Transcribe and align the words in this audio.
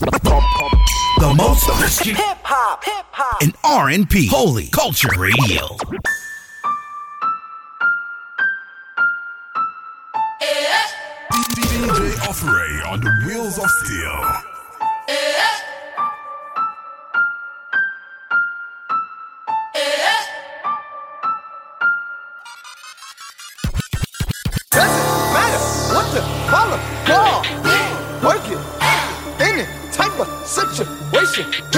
The 0.00 1.34
most 1.36 1.68
Christian 1.68 2.14
hip 2.14 2.38
hop, 2.42 2.82
hip 2.82 3.04
hop, 3.10 3.42
and 3.42 3.54
R&B, 3.62 4.28
Holy 4.28 4.68
Culture 4.68 5.10
Radio. 5.18 5.76
DJ 11.52 12.16
Offray 12.24 12.90
on 12.90 13.00
the 13.00 13.12
wheels 13.26 13.58
of 13.58 13.68
steel. 13.68 14.50
Doesn't 15.06 15.39
situation, 31.30 31.69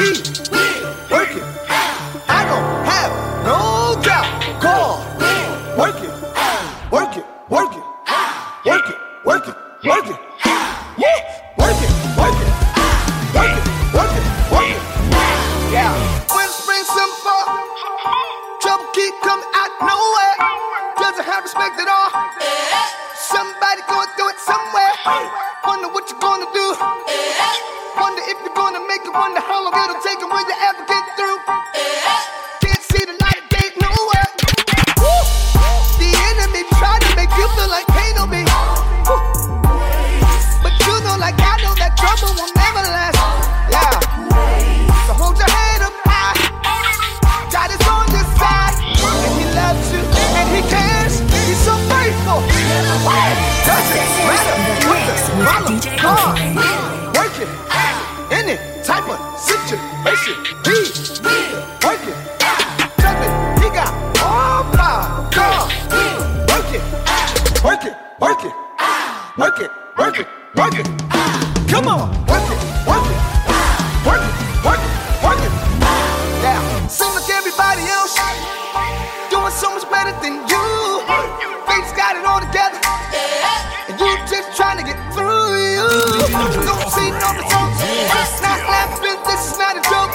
trying 84.72 84.84
to 84.87 84.92
get 84.92 85.12
through. 85.12 85.53
You 85.76 86.65
don't 86.65 86.88
see 86.92 87.10
no 87.10 87.28
results. 87.37 88.41
Not 88.42 88.60
laughing, 88.69 89.19
this 89.26 89.53
is 89.53 89.59
not 89.59 89.76
a 89.76 89.82
joke. 89.84 90.12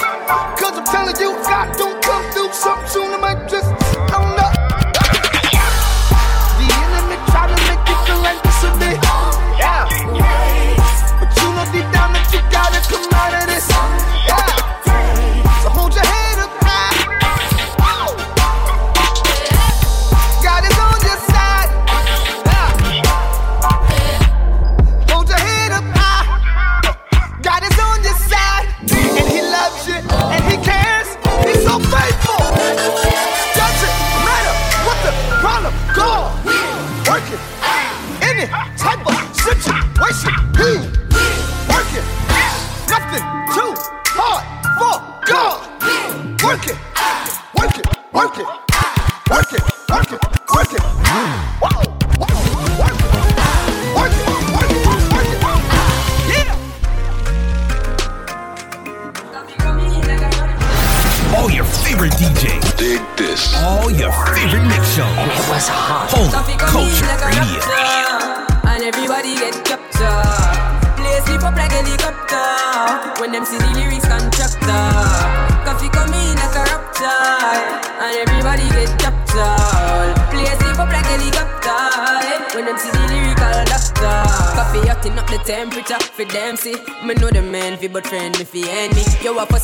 Cause 0.58 0.78
I'm 0.78 0.84
telling 0.84 1.16
you, 1.20 1.30
God 1.44 1.76
don't 1.76 2.02
come 2.02 2.24
through 2.32 2.52
something 2.52 2.88
soon. 2.88 3.12
I 3.12 3.18
might 3.18 3.48
just, 3.48 3.57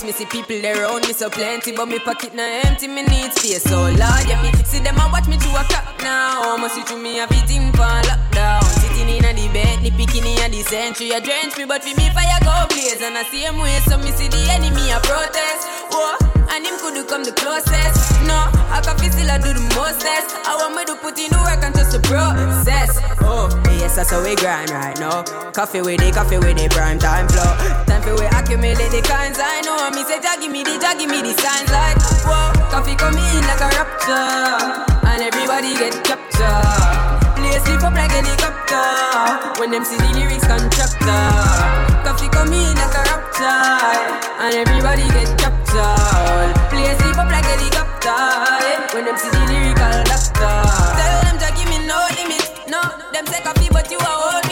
me 0.04 0.12
see 0.12 0.26
people 0.26 0.60
around 0.60 1.06
me 1.06 1.12
so 1.14 1.30
plenty, 1.30 1.72
but 1.72 1.86
me 1.86 1.98
pocket 1.98 2.34
na 2.34 2.42
empty. 2.64 2.88
Me 2.88 3.02
need 3.02 3.32
space 3.32 3.62
so 3.64 3.88
large. 3.96 4.28
Yeah, 4.28 4.42
me 4.42 4.52
see 4.64 4.80
them 4.80 5.00
and 5.00 5.12
watch 5.12 5.26
me 5.26 5.36
to 5.38 5.48
a 5.56 5.64
clock 5.64 5.96
now. 6.02 6.56
Must 6.56 6.74
see 6.74 6.84
to 6.84 6.96
me 6.96 7.16
have 7.16 7.32
it 7.32 7.50
in 7.50 7.72
for 7.72 7.88
lockdown. 8.04 8.62
Sitting 8.84 9.08
in 9.08 9.24
a 9.24 9.32
the 9.32 9.48
bed, 9.48 9.80
ni 9.82 9.90
picking 9.90 10.26
in 10.26 10.38
a 10.44 10.48
the 10.52 10.62
century. 10.68 11.10
A 11.10 11.20
drench 11.20 11.56
me, 11.56 11.64
but 11.64 11.82
for 11.82 11.96
me 11.96 12.10
fire 12.12 12.40
go 12.44 12.52
blaze. 12.68 13.00
And 13.00 13.16
I 13.16 13.24
same 13.32 13.58
way, 13.58 13.80
so 13.88 13.96
me 13.96 14.12
see 14.12 14.28
the 14.28 14.40
enemy 14.52 14.92
a 14.92 15.00
protest. 15.00 15.64
Whoa, 15.88 16.20
and 16.52 16.66
him 16.66 16.76
could 16.84 17.00
come 17.08 17.24
the 17.24 17.32
closest. 17.32 17.96
No, 18.28 18.36
I 18.68 18.80
can 18.84 18.96
feel 19.00 19.12
still 19.12 19.30
I 19.30 19.38
do 19.40 19.56
the 19.56 19.64
mostest. 19.72 20.36
I 20.44 20.52
want 20.60 20.76
me 20.76 20.84
to 20.84 20.96
put 21.00 21.16
in 21.16 21.32
the 21.32 21.40
work 21.40 21.64
and 21.64 21.74
just 21.74 21.92
the 21.92 22.00
process. 22.04 22.63
Oh, 23.94 24.02
that's 24.02 24.10
how 24.10 24.26
we 24.26 24.34
grind 24.34 24.74
right 24.74 24.98
now. 24.98 25.22
Coffee 25.54 25.78
with 25.78 26.02
the 26.02 26.10
coffee 26.10 26.34
with 26.42 26.58
the 26.58 26.66
prime 26.66 26.98
time 26.98 27.30
flow. 27.30 27.46
Time 27.86 28.02
for 28.02 28.18
we 28.18 28.26
accumulate 28.26 28.90
the 28.90 28.98
kinds 29.06 29.38
I 29.38 29.62
know. 29.62 29.86
Me 29.94 30.02
say, 30.02 30.18
Jah 30.18 30.34
give 30.34 30.50
me 30.50 30.66
the, 30.66 30.82
Jah 30.82 30.98
give 30.98 31.06
me 31.06 31.22
the 31.22 31.30
signs 31.38 31.70
like, 31.70 31.94
whoa, 32.26 32.50
coffee 32.74 32.98
come 32.98 33.14
in 33.14 33.42
like 33.46 33.62
a 33.62 33.70
rapture, 33.70 34.98
and 34.98 35.22
everybody 35.22 35.78
get 35.78 35.94
captured. 36.02 37.22
Play 37.38 37.54
sleep 37.62 37.86
up 37.86 37.94
like 37.94 38.10
helicopter 38.10 39.62
when 39.62 39.70
them 39.70 39.86
see 39.86 39.94
the 39.94 40.10
lyrics 40.10 40.42
constructor. 40.42 41.30
Coffee 42.02 42.26
come 42.34 42.50
in 42.50 42.74
like 42.74 42.98
a 42.98 43.02
rapture, 43.14 43.46
and 44.42 44.58
everybody 44.58 45.06
get 45.14 45.30
captured. 45.38 46.50
Play 46.66 46.90
sleep 46.98 47.14
up 47.14 47.30
like 47.30 47.46
helicopter 47.46 48.18
when 48.90 49.06
them 49.06 49.14
see 49.14 49.30
the 49.30 49.42
lyrical 49.54 50.02
doctor. 50.10 50.83
Them 53.34 53.42
say 53.42 53.52
coffee, 53.52 53.68
but 53.68 53.90
you 53.90 53.98
are 53.98 54.34
old 54.36 54.43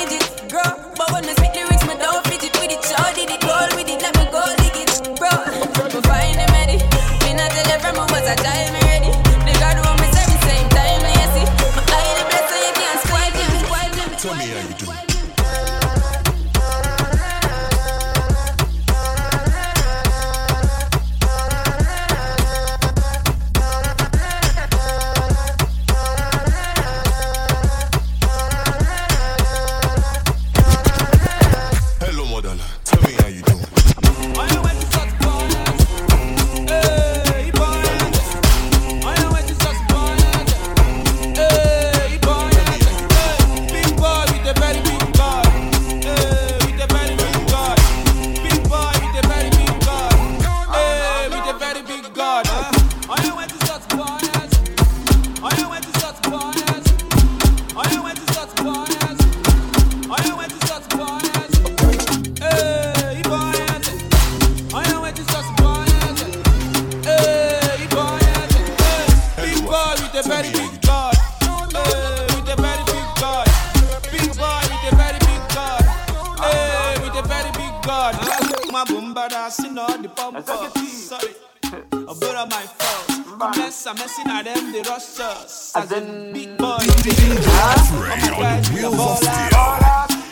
us. 83.82 83.87
I'm 83.87 83.96
messing 83.96 84.26
at 84.29 84.44
them, 84.44 84.73
they 84.73 84.81
rush 84.82 85.20
us. 85.20 85.73
As, 85.75 85.93
As 85.93 86.02
in 86.02 86.32
big 86.32 86.56
boys, 86.56 86.87
they 87.02 87.11
big 87.11 87.38
us. 87.38 87.90
Oh 87.90 87.99
my 87.99 88.29
God, 88.31 88.69
we 88.75 88.84
are 88.84 88.93
ballers. 88.93 89.23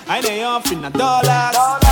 I 0.08 0.16
ain't 0.16 0.72
in 0.72 0.84
a 0.84 0.90
dollar. 0.90 1.89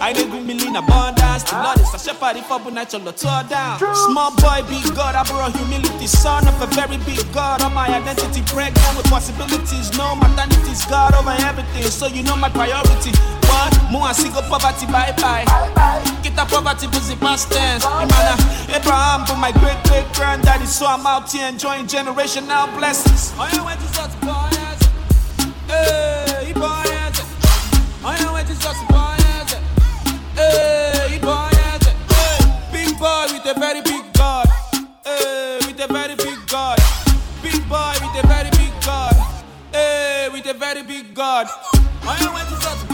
I 0.00 0.12
know 0.16 0.24
good 0.32 0.46
million 0.46 0.76
abundance. 0.76 1.44
The 1.44 1.60
Lord 1.60 1.76
is 1.76 1.92
a 1.92 1.98
shepherd, 2.00 2.40
if 2.40 2.50
I 2.50 2.56
put 2.56 2.72
natural 2.72 3.12
tour 3.12 3.44
down. 3.52 3.76
Small 4.08 4.32
boy, 4.40 4.64
big 4.64 4.88
God, 4.96 5.12
I 5.12 5.28
brought 5.28 5.52
humility. 5.54 6.06
Son 6.08 6.48
of 6.48 6.56
a 6.56 6.66
very 6.72 6.96
big 7.04 7.20
God. 7.36 7.60
All 7.60 7.68
my 7.68 7.84
identity 7.84 8.40
pregnant 8.48 8.96
with 8.96 9.04
possibilities. 9.12 9.92
No 10.00 10.16
maternity's 10.16 10.86
God 10.88 11.12
over 11.12 11.36
everything. 11.44 11.84
So 11.92 12.06
you 12.08 12.22
know 12.24 12.34
my 12.34 12.48
priority. 12.48 13.12
What? 13.44 13.76
More 13.92 14.08
I 14.08 14.12
single 14.12 14.40
poverty, 14.48 14.86
bye 14.88 15.12
bye. 15.20 15.44
Get 16.24 16.32
the 16.32 16.48
poverty, 16.48 16.88
busy 16.88 17.16
past 17.16 17.52
tense. 17.52 17.84
Imana, 17.84 18.40
uh, 18.40 18.76
Abraham, 18.80 19.28
but 19.28 19.36
my 19.36 19.52
great 19.52 19.76
great 19.84 20.08
granddaddy. 20.16 20.64
So 20.64 20.86
I'm 20.86 21.04
out 21.04 21.30
here 21.30 21.46
enjoying 21.46 21.84
generational 21.84 22.72
blessings. 22.78 23.36
Oh, 23.36 23.44
you 23.52 23.64
went 23.68 23.78
to 23.80 23.88
such 23.92 24.16
boys. 24.24 24.80
Hey, 25.68 26.52
boys. 26.56 27.20
I 28.02 28.16
know 28.24 28.36
it 28.36 28.48
is 28.48 28.89
with 33.44 33.56
a 33.56 33.60
very 33.60 33.80
big 33.82 34.12
God. 34.12 34.46
Hey, 35.04 35.58
eh, 35.62 35.66
with 35.66 35.80
a 35.80 35.92
very 35.92 36.14
big 36.14 36.38
God. 36.46 36.78
Big 37.42 37.68
boy 37.68 37.92
with 38.00 38.24
a 38.24 38.26
very 38.26 38.50
big 38.50 38.72
God. 38.84 39.14
Hey, 39.72 40.26
eh, 40.26 40.28
with 40.28 40.46
a 40.46 40.54
very 40.54 40.82
big 40.82 41.14
God. 41.14 41.46
I 42.02 42.22
know 42.24 42.36
it 42.36 42.52
is 42.52 42.62
just 42.62 42.88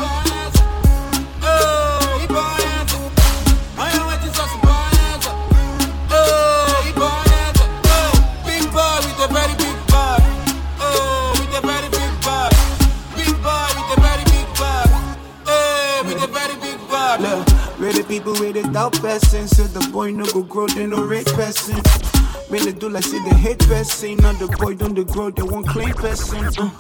people 18.08 18.32
with 18.32 18.54
the 18.54 18.62
doubt 18.72 18.94
person, 18.94 19.48
so 19.48 19.64
the 19.64 19.88
boy 19.90 20.10
no 20.10 20.24
go 20.26 20.42
grow, 20.42 20.66
they 20.68 20.86
no 20.86 21.02
rate. 21.04 21.28
When 22.48 22.64
they 22.64 22.72
do 22.72 22.88
like 22.88 23.04
say 23.04 23.18
the 23.24 23.34
hate 23.34 23.58
person, 23.60 24.16
now 24.18 24.32
the 24.32 24.46
boy 24.58 24.74
don't 24.74 24.94
they 24.94 25.04
grow, 25.04 25.30
they 25.30 25.42
won't 25.42 25.66
claim 25.66 25.92
person. 25.94 26.44
Uh, 26.56 26.70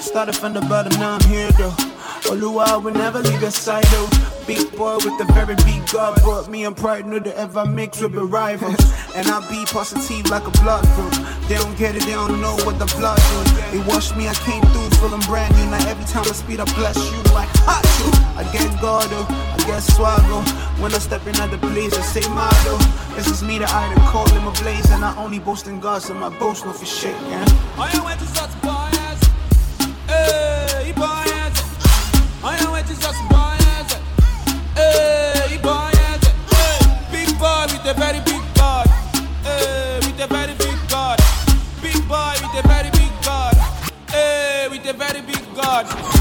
started 0.00 0.36
from 0.36 0.54
the 0.54 0.60
bottom, 0.62 0.98
now 1.00 1.18
I'm 1.20 1.28
here 1.28 1.50
though. 1.52 1.99
Oluwa 2.28 2.82
will 2.82 2.92
never 2.92 3.20
leave 3.20 3.40
your 3.40 3.50
side 3.50 3.84
though. 3.84 4.08
Big 4.46 4.70
boy 4.76 4.96
with 4.96 5.16
the 5.18 5.26
very 5.32 5.54
big 5.56 5.86
God 5.92 6.20
brought 6.22 6.48
me 6.48 6.64
and 6.64 6.76
pride, 6.76 7.06
no 7.06 7.18
to 7.18 7.36
ever 7.36 7.64
mix 7.64 8.00
with 8.00 8.12
the 8.12 8.24
rivals. 8.24 8.78
And 9.14 9.26
I 9.28 9.40
be 9.50 9.64
positive 9.66 10.30
like 10.30 10.46
a 10.46 10.50
blood 10.62 10.84
group. 10.94 11.12
They 11.48 11.56
don't 11.56 11.76
get 11.76 11.96
it, 11.96 12.02
they 12.02 12.12
don't 12.12 12.40
know 12.40 12.54
what 12.64 12.78
the 12.78 12.86
blood 12.98 13.18
do. 13.18 13.78
They 13.78 13.84
wash 13.88 14.14
me, 14.14 14.28
I 14.28 14.34
came 14.34 14.62
through 14.62 14.90
feeling 15.00 15.20
brand 15.26 15.54
new. 15.56 15.66
Now 15.66 15.88
every 15.88 16.04
time 16.04 16.22
I 16.22 16.32
speed, 16.32 16.60
I 16.60 16.64
bless 16.76 16.96
you 16.96 17.18
like 17.34 17.48
hot 17.66 17.84
you. 17.98 18.10
I 18.38 18.44
get 18.52 18.68
God, 18.80 19.08
oh, 19.10 19.26
I 19.28 19.56
get 19.66 19.82
swaggle. 19.82 20.42
When 20.80 20.94
I 20.94 20.98
step 20.98 21.26
in 21.26 21.36
at 21.36 21.50
the 21.50 21.58
place, 21.58 21.96
I 21.96 22.02
say 22.02 22.26
motto. 22.30 22.78
This 23.16 23.26
is 23.28 23.42
me, 23.42 23.58
the 23.58 23.66
that 23.66 24.10
call 24.12 24.28
him 24.30 24.46
a 24.46 24.52
blaze. 24.62 24.90
And 24.90 25.04
I 25.04 25.16
only 25.16 25.38
boast 25.38 25.66
in 25.66 25.80
God, 25.80 26.02
so 26.02 26.14
my 26.14 26.28
boast 26.38 26.64
no 26.64 26.72
for 26.72 26.86
shit, 26.86 27.16
yeah. 27.28 27.44
I 27.76 27.92
know 27.96 28.08
it 28.08 28.20
is 28.22 28.32
just 28.32 28.60
I 32.42 32.58
know 32.64 32.74
big 37.12 37.38
boy 37.38 37.66
with 37.70 37.84
a 37.86 37.94
very 37.94 38.20
big 38.20 38.42
God. 38.54 38.86
With 40.06 40.20
a 40.20 40.26
very 40.26 40.54
big 40.54 40.78
God. 40.88 41.18
Big 41.82 42.08
boy 42.08 42.32
with 42.40 42.64
a 42.64 42.66
very 42.66 42.90
big 42.92 43.12
God. 43.22 43.56
With 44.70 44.86
a 44.86 44.92
very 44.94 45.20
big 45.20 45.54
God. 45.54 46.19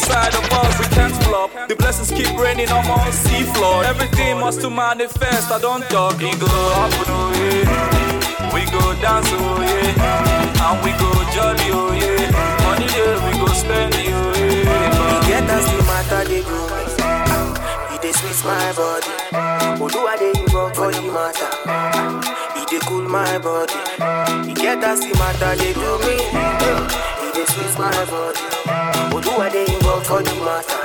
Inside 0.00 0.34
of 0.34 0.44
us, 0.52 0.78
we 0.80 0.86
can't 0.96 1.14
flop. 1.24 1.50
The 1.68 1.76
blessings 1.76 2.10
keep 2.10 2.32
raining 2.38 2.70
on 2.70 2.84
our 2.86 3.12
sea 3.12 3.44
floor. 3.54 3.84
Everything 3.84 4.38
must 4.40 4.60
to 4.62 4.70
manifest. 4.70 5.50
I 5.50 5.60
don't 5.60 5.82
talk. 5.90 6.16
We 6.18 6.30
go 6.40 6.46
up, 6.48 6.92
oh 7.06 7.32
yeah. 7.36 8.54
We 8.54 8.64
go 8.72 8.80
dance, 9.04 9.28
oh 9.32 9.60
yeah. 9.60 10.64
And 10.64 10.76
we 10.84 10.90
go 10.96 11.10
jolly, 11.36 11.68
oh 11.76 11.92
yeah. 11.92 12.64
Money 12.64 12.88
there, 12.96 13.18
we 13.26 13.32
go 13.44 13.52
spend, 13.52 13.94
oh 13.94 14.32
yeah. 14.40 15.28
Get 15.28 15.44
us 15.50 15.66
the 15.70 15.82
matter 15.84 16.22
they 16.28 16.40
me. 16.48 16.60
He 17.92 17.98
dey 18.00 18.12
squeeze 18.12 18.44
my 18.44 18.72
body. 18.72 19.12
Oluwa 19.82 20.16
dey 20.18 20.32
involved 20.40 20.76
for 20.76 20.90
the 20.90 21.02
matter. 21.12 21.50
He 22.58 22.64
dey 22.72 22.80
cool 22.86 23.06
my 23.08 23.36
body. 23.38 23.74
He 24.48 24.54
get 24.54 24.82
us 24.82 25.00
the 25.00 25.12
matter 25.20 25.52
they 25.60 25.72
do 25.74 25.90
me. 26.08 26.16
He 27.20 27.28
dey 27.36 27.44
squeeze 27.44 27.78
my 27.78 28.04
body 28.06 28.40
do 29.20 29.30
are 29.30 29.50
they? 29.50 29.66
involved 29.66 30.06
for 30.06 30.22
the 30.22 30.34
matter. 30.40 30.79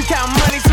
you 0.00 0.06
count 0.06 0.30
money. 0.38 0.69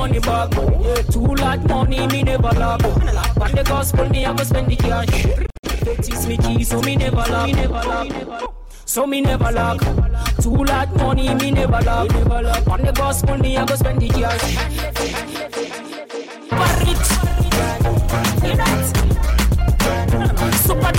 money 0.00 0.20
back. 0.20 0.50
Too 1.12 1.34
lot 1.42 1.68
money, 1.68 2.06
me 2.06 2.22
never 2.22 2.52
laugh. 2.60 2.84
On 2.84 3.52
the 3.52 3.62
gospel, 3.62 4.08
me 4.08 4.24
I 4.24 4.32
go 4.34 4.44
spend 4.44 4.70
the 4.70 4.76
cash. 4.76 5.26
Teach 6.04 6.26
me 6.26 6.36
key, 6.38 6.64
so 6.64 6.80
me 6.80 6.96
never 6.96 7.16
laugh. 7.16 7.46
Me 7.46 7.52
never 7.52 7.74
laugh. 7.74 8.08
So 8.86 9.06
me 9.06 9.20
never 9.20 9.50
lack. 9.52 9.80
Too 10.40 10.64
lot 10.64 10.96
money, 10.96 11.34
me 11.34 11.50
never 11.50 11.80
lack. 11.82 12.10
On 12.68 12.80
the 12.80 12.92
gospel, 12.92 13.36
me 13.36 13.58
I 13.58 13.66
go 13.66 13.74
spend 13.74 14.00
the 14.00 14.08
cash. 14.08 14.56
Super 16.48 16.72
rich. 16.86 17.08
Super 20.64 20.92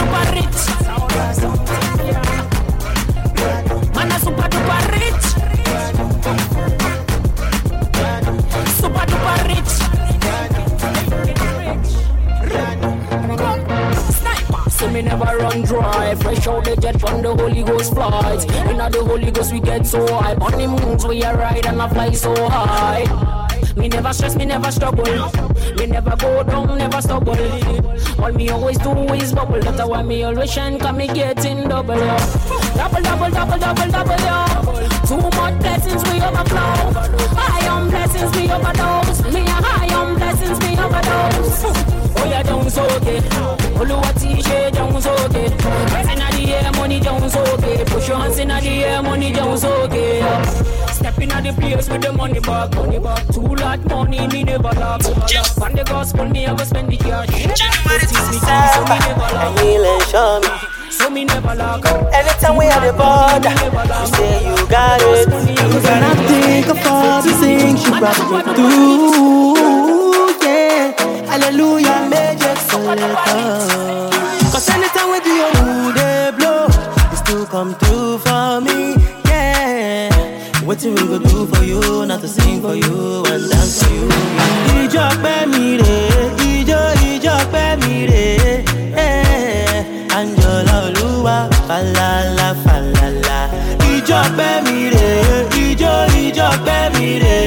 we 15.01 15.09
never 15.09 15.37
run 15.37 15.61
dry. 15.63 16.15
Fresh 16.15 16.47
out 16.47 16.63
the 16.63 16.75
jet 16.75 16.99
from 16.99 17.21
the 17.21 17.35
Holy 17.35 17.63
Ghost 17.63 17.93
flight. 17.93 18.43
Inna 18.69 18.89
the 18.89 19.03
Holy 19.03 19.31
Ghost, 19.31 19.51
we 19.53 19.59
get 19.59 19.85
so 19.85 20.05
high. 20.07 20.35
On 20.35 20.51
the 20.51 20.67
moons, 20.67 21.05
we 21.05 21.23
a 21.23 21.35
ride 21.35 21.65
and 21.65 21.81
I 21.81 21.89
fly 21.89 22.11
so 22.11 22.33
high. 22.49 23.05
Me 23.75 23.87
never 23.87 24.13
stress, 24.13 24.35
me 24.35 24.45
never 24.45 24.71
struggle. 24.71 25.05
Me 25.75 25.85
never 25.87 26.15
go 26.17 26.43
down, 26.43 26.77
never 26.77 27.01
stumble. 27.01 27.35
All 28.21 28.31
me 28.31 28.49
always 28.49 28.77
do 28.77 28.91
is 29.13 29.33
bubble. 29.33 29.59
That's 29.59 29.87
why 29.87 30.03
me 30.03 30.23
always 30.23 30.51
shine, 30.51 30.77
cause 30.77 30.95
me 30.95 31.07
getting 31.07 31.67
double. 31.67 31.95
Yo. 31.95 32.17
Double, 32.75 33.01
double, 33.01 33.29
double, 33.31 33.57
double, 33.57 33.91
double, 33.91 34.21
yo. 34.27 34.39
Too 35.07 35.37
much 35.37 35.59
blessings, 35.59 36.03
we 36.09 36.21
overflow. 36.21 36.93
High 37.39 37.67
on 37.69 37.89
blessings, 37.89 38.31
we 38.35 38.51
overdose. 38.51 39.33
Me 39.33 39.41
a 39.41 39.57
high 39.65 39.95
on 39.95 40.15
blessings, 40.15 40.59
we 40.59 40.77
overdose. 40.77 41.63
Oh, 42.17 42.25
yeah, 42.25 42.43
don't 42.43 42.69
so 42.69 42.83
okay. 42.97 43.60
Oluwa 43.81 44.13
T-shirt, 44.13 44.73
Jones 44.75 45.07
okay. 45.07 45.49
Hands 45.49 46.09
inna 46.13 46.29
the 46.29 46.53
air, 46.53 46.71
money 46.73 46.99
Jones 46.99 47.35
okay. 47.35 47.83
Push 47.85 48.07
your 48.09 48.17
hands 48.17 48.37
inna 48.37 48.61
the 48.61 48.83
air, 48.85 49.01
money 49.01 49.31
Jones 49.33 49.63
okay. 49.65 50.21
Step 50.93 51.17
inna 51.19 51.41
the 51.41 51.51
place 51.59 51.89
with 51.89 52.01
the 52.03 52.13
money 52.13 52.39
bag, 52.41 52.75
money 52.75 52.99
bag. 52.99 53.33
Too 53.33 53.41
lot 53.41 53.79
money, 53.89 54.27
me 54.27 54.43
never 54.43 54.69
lack. 54.77 55.03
On 55.63 55.73
the 55.73 55.83
gospel, 55.83 56.29
me 56.29 56.45
I 56.45 56.53
go 56.55 56.63
spend 56.63 56.91
the 56.91 56.97
cash. 56.97 57.29
Justice 57.57 58.29
me 58.29 58.37
tea, 58.37 58.67
so 58.69 58.83
me 58.85 58.97
never 59.01 59.29
lack. 59.33 59.59
Heal 59.59 59.83
and 59.83 60.03
show 60.13 60.39
me. 60.41 60.49
So 60.91 61.09
me 61.09 61.25
never 61.25 61.55
lack. 61.55 61.83
Anytime 62.13 62.57
we 62.57 62.65
at 62.67 62.85
the 62.85 62.93
border, 62.93 63.49
you 63.49 64.05
say 64.13 64.45
you 64.45 64.61
got 64.69 65.01
it. 65.01 65.25
Cause 65.57 65.83
when 65.89 66.03
I 66.03 66.13
think 66.29 66.67
of 66.69 66.85
all 66.85 67.21
the 67.23 67.33
things 67.33 67.83
you 67.83 67.97
brought 67.97 68.29
me 68.29 68.41
through, 68.53 69.57
yeah, 70.45 70.93
hallelujah, 71.25 72.10
Cause 74.51 74.69
anytime 74.69 75.23
do 75.23 75.29
your 75.29 75.53
mood, 75.63 75.95
they 75.95 76.31
blow, 76.37 76.67
you 77.11 77.15
still 77.17 77.45
come 77.45 77.73
through 77.75 78.17
for 78.17 78.59
me, 78.59 78.95
yeah. 79.25 80.09
What 80.65 80.83
we 80.83 80.93
go 80.95 81.17
do 81.19 81.47
for 81.47 81.63
you, 81.63 82.05
not 82.05 82.19
to 82.19 82.27
sing 82.27 82.61
for 82.61 82.75
you 82.75 83.23
and 83.31 83.49
dance 83.49 83.81
for 83.83 83.93
you. 83.93 84.09
Ìjọ 84.81 85.05
pẹ́ 85.23 85.47
mi 85.51 85.65
rè, 85.81 85.97
ìjọ 86.51 86.81
ìjọ 87.11 87.35
pẹ́ 87.53 87.77
mi 87.81 87.93
rè, 88.11 88.25
eh. 89.05 90.15
Anjola 90.17 90.75
Olúwa, 90.87 91.37
falala 91.67 92.47
falala. 92.63 93.37
Ìjọ 93.93 94.19
pẹ́ 94.37 94.53
mi 94.65 94.77
rè, 94.93 95.07
ìjọ 95.65 95.93
ìjọ 96.23 96.47
pẹ́ 96.65 96.83
mi 96.95 97.07
rè, 97.23 97.37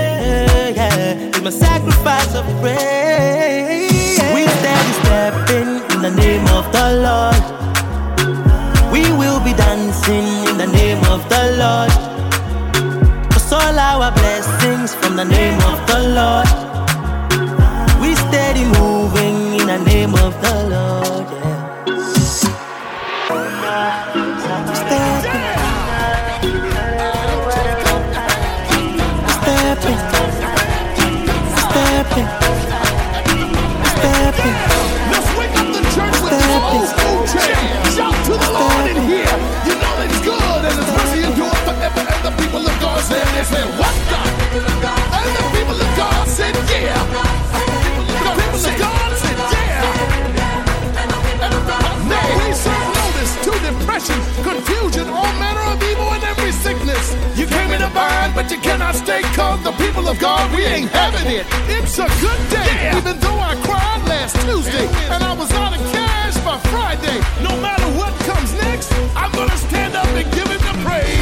eh, 0.00 0.76
yeah. 0.78 1.28
It's 1.28 1.40
my 1.44 1.50
sacrifice 1.50 2.32
of 2.40 2.46
praise. 2.60 3.01
Lord. 7.06 7.42
We 8.92 9.02
will 9.20 9.40
be 9.40 9.52
dancing 9.54 10.26
in 10.48 10.56
the 10.58 10.66
name 10.66 11.02
of 11.14 11.20
the 11.28 11.42
Lord. 11.62 11.92
Cause 13.32 13.52
all 13.52 13.78
our 13.78 14.12
blessings 14.12 14.94
from 14.94 15.16
the 15.16 15.24
name 15.24 15.60
of 15.70 15.78
the 15.90 16.00
Lord. 16.18 16.48
We 18.02 18.14
steady 18.14 18.64
moving 18.80 19.60
in 19.60 19.66
the 19.66 19.78
name 19.78 20.14
of 20.14 20.32
the 20.42 20.54
Lord. 20.74 21.26
Yeah. 21.32 21.51
Cannot 58.72 58.94
stay 58.94 59.20
cause 59.36 59.62
the 59.64 59.72
people 59.72 60.08
of 60.08 60.18
God, 60.18 60.50
we 60.56 60.64
ain't 60.64 60.90
having 60.90 61.28
it. 61.30 61.44
It's 61.68 61.98
a 61.98 62.08
good 62.24 62.42
day, 62.48 62.96
even 62.96 63.20
though 63.20 63.40
I 63.50 63.54
cried 63.66 64.02
last 64.08 64.34
Tuesday 64.46 64.86
and 65.12 65.22
I 65.22 65.34
was 65.34 65.52
out 65.52 65.76
of 65.76 65.80
cash 65.92 66.36
by 66.40 66.56
Friday. 66.72 67.18
No 67.42 67.52
matter 67.60 67.84
what 68.00 68.14
comes 68.24 68.50
next, 68.64 68.90
I'm 69.14 69.30
gonna 69.32 69.58
stand 69.58 69.94
up 69.94 70.06
and 70.06 70.24
give 70.32 70.48
him 70.48 70.62
the 70.70 70.76
praise. 70.88 71.21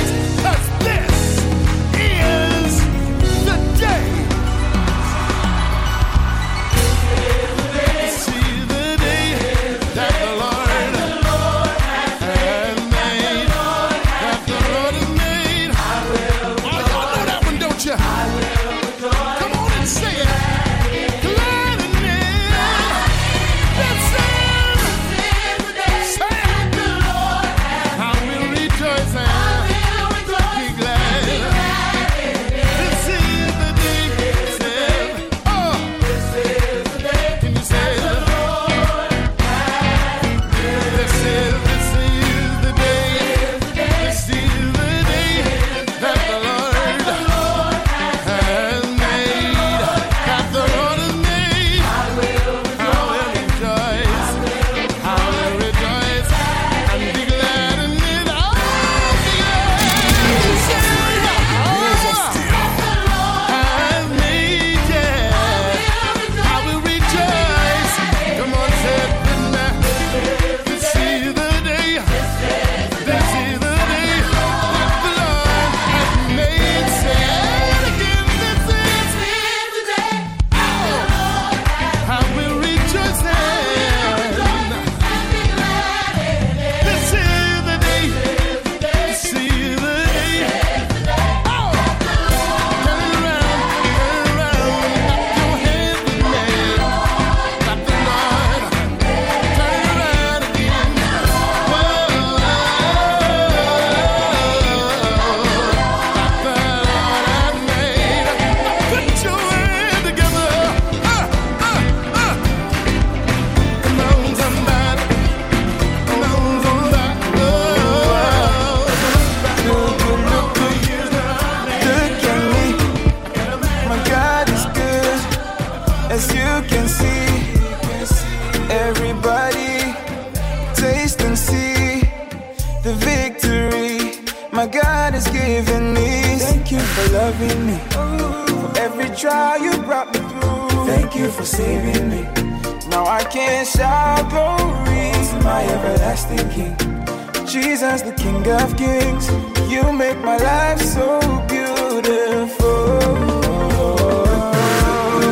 Jesus, 147.47 148.03
the 148.03 148.13
King 148.13 148.47
of 148.49 148.77
Kings, 148.77 149.29
you 149.71 149.83
make 149.93 150.19
my 150.19 150.37
life 150.37 150.81
so 150.81 151.21
beautiful. 151.49 153.01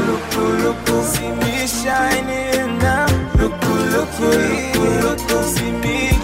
Look, 0.09 0.37
look, 0.65 0.89
look, 0.89 1.05
see 1.05 1.31
me 1.31 1.67
shining 1.67 2.79
now. 2.79 3.07
Look, 3.37 3.53
look, 3.95 4.21
look, 4.21 5.21
look, 5.31 5.45
see 5.45 5.73
me 5.73 6.18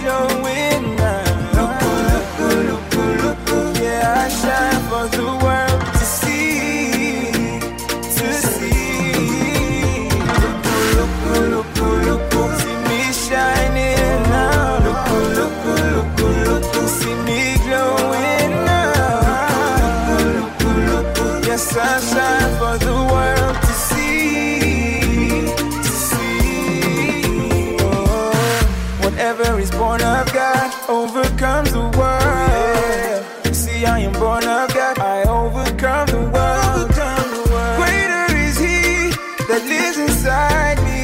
born 29.79 30.03
of 30.03 30.33
God 30.33 30.71
overcomes 30.89 31.73
the 31.73 31.87
world. 31.99 33.55
See, 33.55 33.85
I 33.85 34.01
am 34.01 34.13
born 34.13 34.45
of 34.45 34.73
God. 34.75 34.99
I 34.99 35.23
overcome 35.25 36.07
the 36.09 36.25
world. 36.35 36.91
Greater 37.79 38.27
is 38.47 38.59
He 38.59 39.11
that 39.49 39.63
lives 39.67 39.99
inside 39.99 40.79
me. 40.85 41.03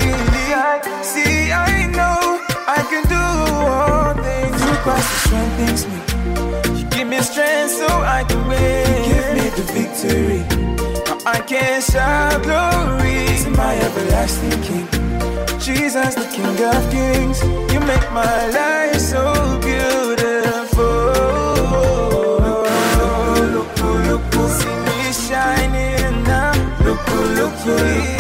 See, 1.03 1.53
I 1.53 1.87
know 1.97 2.41
I 2.67 2.81
can 2.91 3.05
do 3.17 3.25
all 3.67 4.15
things 4.15 4.57
through 4.63 4.81
Christ 4.85 5.09
who 5.11 5.19
strengthens 5.27 5.83
me. 5.91 5.99
You 6.79 6.87
give 6.91 7.09
me 7.09 7.21
strength 7.21 7.73
so 7.73 7.87
I 7.87 8.25
can 8.29 8.47
win. 8.49 8.87
You 9.05 9.15
give 9.15 9.31
me 9.39 9.47
the 9.59 9.67
victory. 9.75 10.43
Now 11.07 11.19
I 11.27 11.41
can 11.41 11.81
shout 11.83 12.43
glory 12.43 13.27
to 13.45 13.51
my 13.51 13.75
everlasting 13.77 14.63
King. 14.63 15.10
Jesus, 15.75 16.15
the 16.15 16.27
King 16.33 16.47
of 16.47 16.91
Kings. 16.91 17.43
You 17.73 17.81
make 17.81 18.07
my 18.13 18.47
life 18.51 18.99
so 18.99 19.23
beautiful. 19.61 20.85
Look, 23.55 23.81
look, 23.81 24.35
look, 24.35 24.51
see 24.51 24.77
me 24.87 25.13
shining 25.13 26.23
now. 26.25 26.53
Look, 26.85 27.07
look, 27.37 27.67
look, 27.67 28.20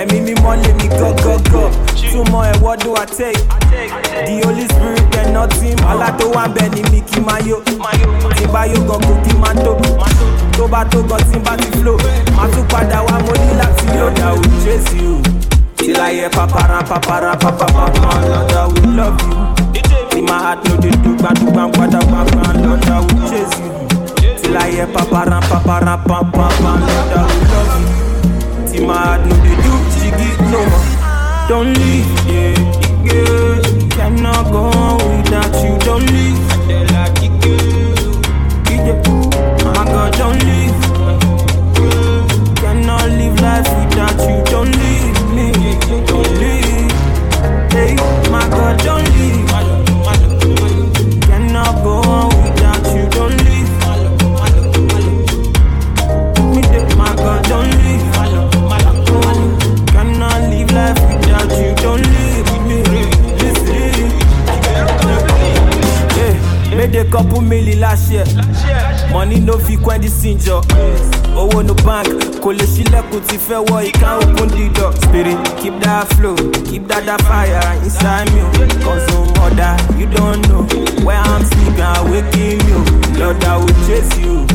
ẹ̀mí 0.00 0.18
mímọ́ 0.26 0.52
lé 0.62 0.70
mi 0.78 0.86
gọ́gọ́gọ́ 0.98 1.66
túmọ̀ 2.10 2.42
ẹ̀ 2.50 2.56
what 2.62 2.78
do 2.84 2.90
I 3.02 3.04
take 3.18 3.40
the 4.26 4.34
holy 4.44 4.64
spirit 4.72 5.04
get 5.12 5.26
nothing 5.36 5.76
ọlá 5.90 6.08
tó 6.18 6.26
wà 6.34 6.44
ń 6.48 6.52
bẹ 6.54 6.64
ní 6.74 6.82
mi 6.92 7.00
kí 7.08 7.20
máa 7.26 7.40
yó 7.48 7.56
tí 8.36 8.44
bá 8.54 8.62
yó 8.72 8.78
gan 8.88 9.00
kò 9.06 9.14
kí 9.24 9.32
máa 9.42 9.54
tó 9.64 9.72
tó 10.56 10.64
bá 10.72 10.80
tó 10.92 10.98
gan 11.10 11.20
tí 11.30 11.38
bá 11.46 11.52
ti 11.62 11.68
flow 11.80 11.96
máa 12.36 12.46
tún 12.52 12.64
padà 12.72 12.98
wá 13.06 13.16
mo 13.26 13.32
ní 13.42 13.48
láti 13.60 13.86
lọ́dà 13.98 14.26
ò 14.36 14.42
till 15.76 16.00
I 16.00 16.12
hear 16.14 16.30
papara 16.30 16.78
papara 16.88 17.32
papapa 17.42 18.14
lọ́dà 18.30 18.62
we 18.72 18.80
love 18.96 19.20
you 19.28 19.36
tí 20.10 20.20
my 20.28 20.36
heart 20.44 20.58
no 20.68 20.76
dey 20.82 20.90
do 21.02 21.10
gbàdúgbà 21.20 21.64
gbàdàgbà 21.72 22.20
lọ́dà 22.64 22.96
we 23.06 23.14
chase 23.30 23.58
you. 23.64 23.72
Till 24.40 24.56
I 24.56 24.70
hear 24.72 24.86
papara 24.94 25.40
papara 25.50 25.94
pam 26.06 26.26
Lord, 26.32 26.52
I 26.52 27.22
will 27.26 27.46
love 27.50 27.52
you 27.52 27.59
Till 28.70 28.86
my 28.86 28.94
heart 28.96 29.20
no 29.26 29.34
dey 29.44 29.56
do 29.64 29.74
jiggy 29.98 30.30
no. 30.52 30.60
More 30.70 31.48
Don't 31.48 31.72
leave, 31.82 32.10
yeah, 32.30 32.54
yeah. 33.08 33.88
Cannot 33.96 34.44
go 34.52 34.62
on 34.78 34.98
without 35.18 35.54
you, 35.64 35.74
don't 35.86 36.06
leave. 36.14 36.38
My 39.64 39.84
God, 39.84 40.12
don't 40.14 40.40
leave. 40.48 40.78
Cannot 42.60 43.08
live 43.18 43.40
life 43.40 43.68
without 43.78 44.18
you, 44.28 44.44
don't 44.52 44.70
leave 44.80 44.89
couple 67.10 67.40
million 67.40 67.80
last 67.80 68.10
year. 68.10 68.24
Money 69.12 69.40
no 69.40 69.58
fit 69.58 69.80
quench 69.82 70.02
the 70.04 70.08
sinjo. 70.08 70.62
Owó 71.34 71.62
no 71.64 71.74
bank, 71.84 72.08
kò 72.42 72.52
lè 72.52 72.64
ṣílẹ̀kùn 72.66 73.20
tí 73.28 73.36
fẹ́ 73.38 73.64
wọ 73.68 73.78
ìka 73.90 74.16
open 74.18 74.48
the 74.48 74.68
door. 74.74 74.92
Spirit, 75.02 75.38
keep 75.58 75.74
that 75.80 76.06
flow, 76.14 76.34
keep 76.68 76.86
that, 76.88 77.04
that 77.06 77.20
fire 77.22 77.60
inside 77.84 78.30
me. 78.34 78.42
Cause 78.84 79.04
some 79.10 79.28
other, 79.44 79.76
you 79.98 80.06
don't 80.06 80.40
know. 80.48 80.62
Where 81.04 81.16
I'm 81.18 81.44
sleeping, 81.44 81.80
I 81.82 82.02
waking 82.10 82.60
you. 82.68 82.78
Lord, 83.18 83.42
I 83.44 83.56
will 83.58 83.74
chase 83.86 84.18
you. 84.18 84.46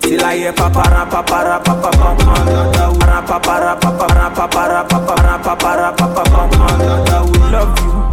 Till 0.00 0.24
I 0.24 0.36
hear 0.38 0.52
papara 0.52 1.06
papara 1.08 1.62
papara 1.62 2.04
papara 2.08 3.22
papara 3.26 3.76
papara 3.80 4.30
papara 4.30 4.84
papara 4.88 5.38
papara 5.42 5.92
papara 5.96 6.78
Lord, 6.78 7.08
I 7.08 7.20
will 7.22 7.50
love 7.52 7.78
you. 7.80 8.09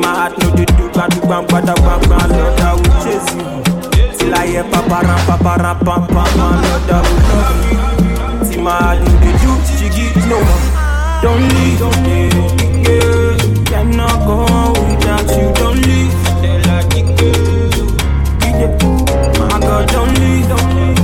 My 0.00 0.08
heart 0.18 0.38
no 0.42 0.48
dey 0.56 0.64
do 0.76 0.84
gbadu 0.94 1.18
gbam 1.26 1.44
gbada 1.46 1.74
gbam 1.74 2.00
gbam 2.06 2.30
Lord, 2.30 2.60
I 2.60 2.72
will 2.74 2.94
chase 3.02 3.30
you. 3.34 3.44
Till 4.18 4.34
I 4.34 4.46
hear. 4.46 4.64
See 8.44 8.60
my 8.62 8.70
heart 8.70 8.98
no 9.04 9.12
dey 9.22 9.34
do 9.42 9.50
jiggy 9.78 10.06
no 10.28 10.38
more. 10.48 10.62
Don't 11.22 11.44
leave, 11.54 11.80
yeah. 12.86 13.64
Cannot 13.70 14.16
go 14.26 14.36
on 14.54 14.72
without 14.88 15.28
you. 15.36 15.48
Don't 15.54 15.80
leave. 15.86 16.14
My 19.38 19.58
God, 19.60 19.88
don't 19.88 20.12
leave, 20.20 20.48
don't 20.48 20.74
leave. 20.76 20.97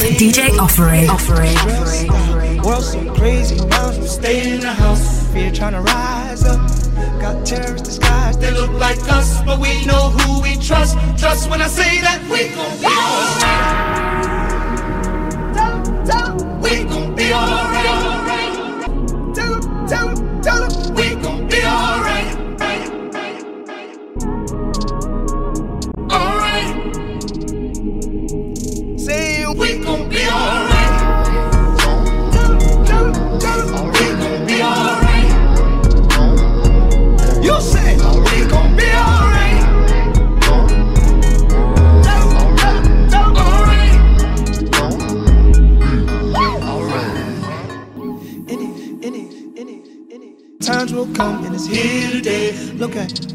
With 0.00 0.18
DJ 0.18 0.58
Offering. 0.58 1.08
Offering. 1.08 2.62
World 2.62 2.84
so 2.84 3.14
crazy 3.14 3.56
now, 3.66 3.88
I'm 3.88 4.06
staying 4.06 4.54
in 4.54 4.60
the 4.60 4.72
house. 4.72 5.26
Fear 5.32 5.52
trying 5.52 5.72
to 5.72 5.80
rise 5.80 6.44
up. 6.44 6.60
Got 7.20 7.46
terrorists 7.46 7.88
disguised, 7.88 8.40
they 8.40 8.50
look 8.50 8.70
like 8.72 9.00
us, 9.10 9.42
but 9.42 9.60
we 9.60 9.84
know 9.86 10.10
who 10.10 10.42
we 10.42 10.56
trust. 10.56 10.96
Trust 11.18 11.50
when 11.50 11.62
I 11.62 11.68
say 11.68 12.00
that 12.00 12.22
we 12.30 12.48
gon' 12.54 13.82
be 13.82 13.87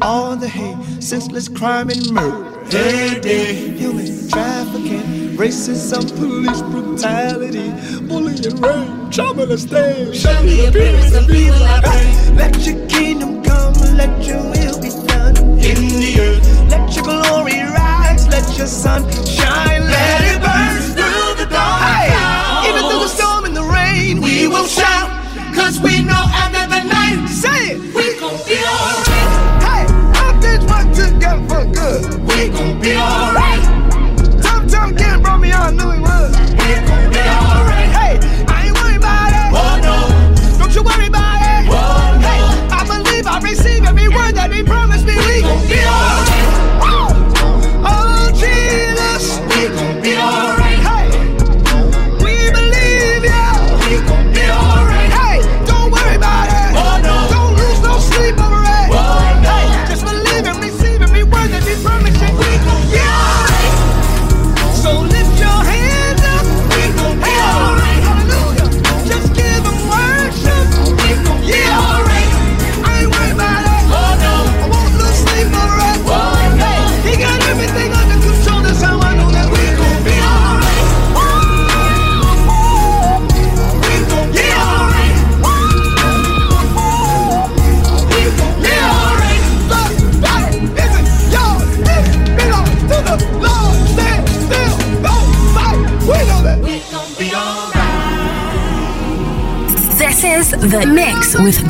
all 0.04 0.36
the 0.36 0.46
hate, 0.46 1.02
senseless 1.02 1.48
crime 1.48 1.88
and 1.88 2.12
murder. 2.12 2.68
Day, 2.68 3.18
day. 3.20 3.54
human 3.54 4.28
trafficking, 4.28 5.36
racism, 5.38 6.04
police 6.18 6.60
brutality, 6.60 7.70
bullying, 8.06 8.60
rape, 8.60 9.10
child 9.10 9.38
molestation. 9.38 10.12
Show 10.12 10.42
me 10.42 10.56
the 10.56 10.68
appearance 10.68 11.14
of 11.14 11.26
people 11.26 11.62
I 11.62 11.80
pray. 11.80 12.36
Let 12.36 12.66
your 12.66 12.86
kingdom 12.86 13.42
come, 13.42 13.72
let 13.96 14.26
your 14.26 14.42
will 14.42 14.78
be 14.82 14.90
done 15.08 15.36
in 15.64 15.80
the 16.02 16.16
earth. 16.20 16.70
Let 16.70 16.94
your 16.94 17.04
glory 17.04 17.60
rise, 17.62 18.28
let 18.28 18.58
your 18.58 18.66
sun 18.66 19.02
shine, 19.24 19.73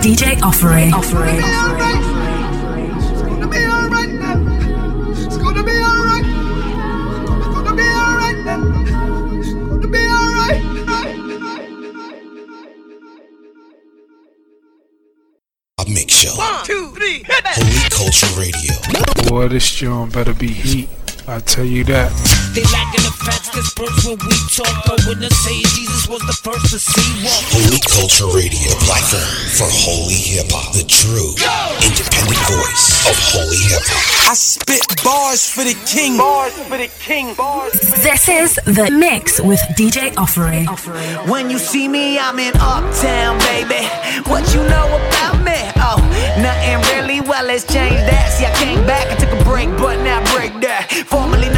be 0.05 0.11
alright. 10.11 10.61
A 15.79 15.85
mix 15.88 16.12
show. 16.12 16.37
One, 16.37 16.64
two, 16.67 16.90
three, 16.90 17.23
hit 17.23 17.45
that. 17.45 17.57
Holy 17.57 17.88
Culture 17.88 18.29
Radio. 18.38 19.31
Boy, 19.31 19.49
this 19.49 19.71
joint 19.71 20.12
better 20.12 20.35
be 20.35 20.49
heat. 20.49 20.88
I 21.27 21.40
tell 21.40 21.64
you 21.64 21.85
that. 21.85 22.12
They 22.53 22.61
lacking 22.69 23.01
the 23.01 23.14
facts, 23.25 23.49
disperse 23.49 24.05
when 24.05 24.21
we 24.29 24.37
talk. 24.53 24.69
But 24.85 25.01
when 25.09 25.25
they 25.25 25.33
say 25.33 25.57
Jesus 25.73 26.05
was 26.07 26.21
the 26.29 26.37
first 26.37 26.69
to 26.69 26.79
see 26.79 27.25
walk. 27.25 27.49
Holy 27.49 27.81
Culture 27.81 28.29
Radio, 28.37 28.69
the 28.69 28.84
platform 28.84 28.84
for 29.55 29.71
holy 29.71 30.19
hip 30.19 30.51
hop. 30.51 30.75
The 30.75 30.83
true 30.83 31.31
independent 31.79 32.43
voice 32.51 33.07
of 33.07 33.14
holy 33.31 33.62
hip 33.71 33.87
hop. 33.87 34.31
I 34.31 34.35
spit 34.35 34.83
bars 35.05 35.47
for 35.47 35.62
the 35.62 35.79
king. 35.87 36.19
Bars 36.19 36.53
for 36.67 36.77
the 36.77 36.90
king. 36.99 37.35
Bars 37.35 37.73
This 38.03 38.29
is 38.29 38.59
The 38.67 38.90
Mix 38.90 39.40
with 39.40 39.61
DJ 39.79 40.11
Offering. 40.17 40.67
When 41.31 41.51
you 41.51 41.59
see 41.59 41.87
me, 41.87 42.19
I'm 42.19 42.38
in 42.40 42.55
Uptown, 42.59 43.38
baby. 43.47 43.87
What 44.27 44.43
you 44.55 44.62
know 44.67 44.90
about 44.90 45.38
me? 45.47 45.61
Oh, 45.79 46.03
nothing 46.43 46.83
really. 46.90 47.21
Well, 47.21 47.49
it's 47.49 47.62
changed 47.62 47.95
change 47.95 48.11
that. 48.11 48.33
See, 48.35 48.47
I 48.47 48.53
came 48.59 48.83
back, 48.87 49.07
I 49.11 49.14
took 49.14 49.31
a 49.31 49.43
break, 49.45 49.69
but 49.79 50.03
now 50.03 50.19
break 50.35 50.53
that. 50.62 50.90
Formerly 51.07 51.51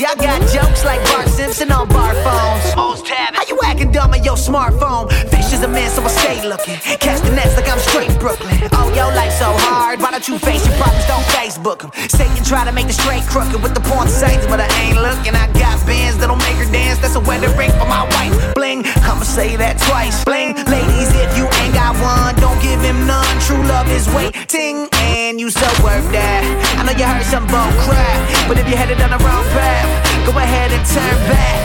Y'all 0.00 0.16
got 0.16 0.40
jokes 0.48 0.82
like 0.82 0.96
Bart 1.12 1.28
Simpson 1.28 1.70
on 1.70 1.86
bar 1.88 2.14
phones. 2.24 2.72
How 3.04 3.44
you 3.46 3.58
acting 3.62 3.92
dumb 3.92 4.12
on 4.12 4.24
your 4.24 4.36
smartphone? 4.36 5.12
Fish 5.28 5.52
is 5.52 5.62
a 5.62 5.68
man, 5.68 5.90
so 5.90 6.00
I 6.02 6.08
stay 6.08 6.48
looking. 6.48 6.80
The 6.80 7.32
nets 7.36 7.54
like 7.54 7.68
I'm 7.68 7.78
straight 7.78 8.08
Brooklyn. 8.18 8.56
Oh, 8.72 8.88
your 8.96 9.12
life 9.12 9.32
so 9.36 9.52
hard. 9.68 10.00
Why 10.00 10.10
don't 10.10 10.26
you 10.26 10.38
face 10.38 10.64
your 10.64 10.74
problems? 10.80 11.04
Don't 11.04 11.26
Facebook 11.36 11.84
them. 11.84 11.92
Satan 12.08 12.42
try 12.44 12.64
to 12.64 12.72
make 12.72 12.86
the 12.86 12.96
straight 12.96 13.24
crooked 13.28 13.60
with 13.62 13.74
the 13.74 13.84
porn 13.84 14.08
sites, 14.08 14.46
but 14.46 14.58
I 14.58 14.68
ain't 14.80 14.96
looking. 14.96 15.36
I 15.36 15.52
got 15.52 15.76
bands 15.84 16.16
that'll 16.16 16.40
make 16.40 16.56
her 16.56 16.70
dance. 16.72 16.98
That's 16.98 17.16
a 17.16 17.20
wedding 17.20 17.52
ring 17.60 17.70
for 17.76 17.84
my 17.84 18.08
wife. 18.16 18.54
Bling, 18.54 18.88
I'ma 19.04 19.28
say 19.28 19.56
that 19.56 19.76
twice. 19.84 20.24
Bling, 20.24 20.56
ladies, 20.64 21.12
if 21.12 21.36
you 21.36 21.44
ain't 21.60 21.76
got 21.76 21.92
one, 22.00 22.32
don't 22.40 22.56
give 22.64 22.80
him 22.80 23.04
none. 23.04 23.29
True 23.50 23.66
love 23.66 23.90
is 23.90 24.06
waiting, 24.14 24.86
and 25.18 25.40
you 25.40 25.50
so 25.50 25.66
worth 25.82 26.06
that. 26.14 26.46
I 26.78 26.86
know 26.86 26.94
you 26.94 27.02
heard 27.02 27.26
some 27.26 27.50
bull 27.50 27.66
crap, 27.82 28.46
but 28.46 28.62
if 28.62 28.70
you 28.70 28.78
headed 28.78 29.02
on 29.02 29.10
the 29.10 29.18
wrong 29.26 29.42
path, 29.50 29.90
go 30.22 30.30
ahead 30.38 30.70
and 30.70 30.78
turn 30.86 31.18
back. 31.26 31.58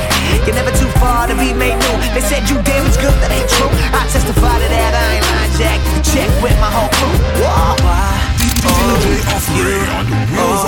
You're 0.49 0.57
never 0.57 0.73
too 0.73 0.89
far 0.97 1.29
to 1.29 1.37
be 1.37 1.53
made 1.53 1.77
new. 1.77 1.95
They 2.17 2.25
said 2.25 2.49
you 2.49 2.57
damaged 2.65 2.97
good, 2.97 3.13
that 3.21 3.29
ain't 3.29 3.45
true. 3.53 3.69
I 3.93 4.01
testify 4.09 4.57
to 4.65 4.67
that, 4.73 4.91
I 4.97 5.05
ain't 5.13 5.25
lying, 5.29 5.53
Jack. 5.61 5.77
Check 6.01 6.25
with 6.41 6.57
my 6.57 6.73
whole 6.73 6.89
crew. 6.89 7.13
Whoa. 7.45 7.77
Why? 7.85 8.17
Oh, 8.65 8.97
you 9.53 9.77
owe 10.41 10.65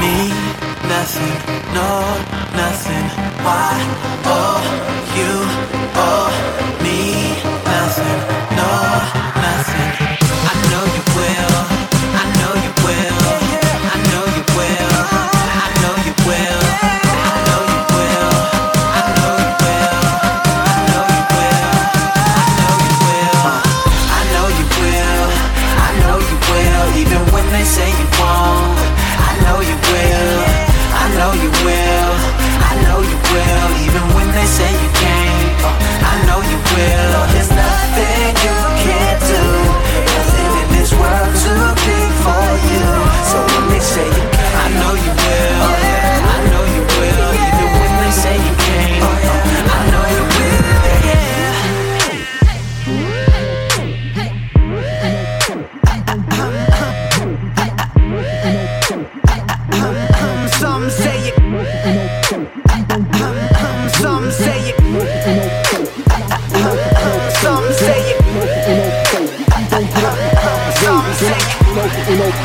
me 0.00 0.32
nothing, 0.88 1.36
no 1.76 1.92
nothing. 2.56 3.04
Why? 3.44 3.68
Oh, 4.24 4.64
you 5.12 5.28
owe. 5.92 6.53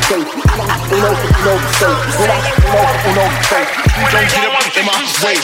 safe. 0.02 0.26
I 0.46 0.76
don't 0.90 1.00
know 1.00 1.14
no 1.46 1.94
safe 2.18 2.39
get 4.08 4.44
up 4.48 4.76
in 4.76 4.84
my 4.86 4.96
way. 5.24 5.36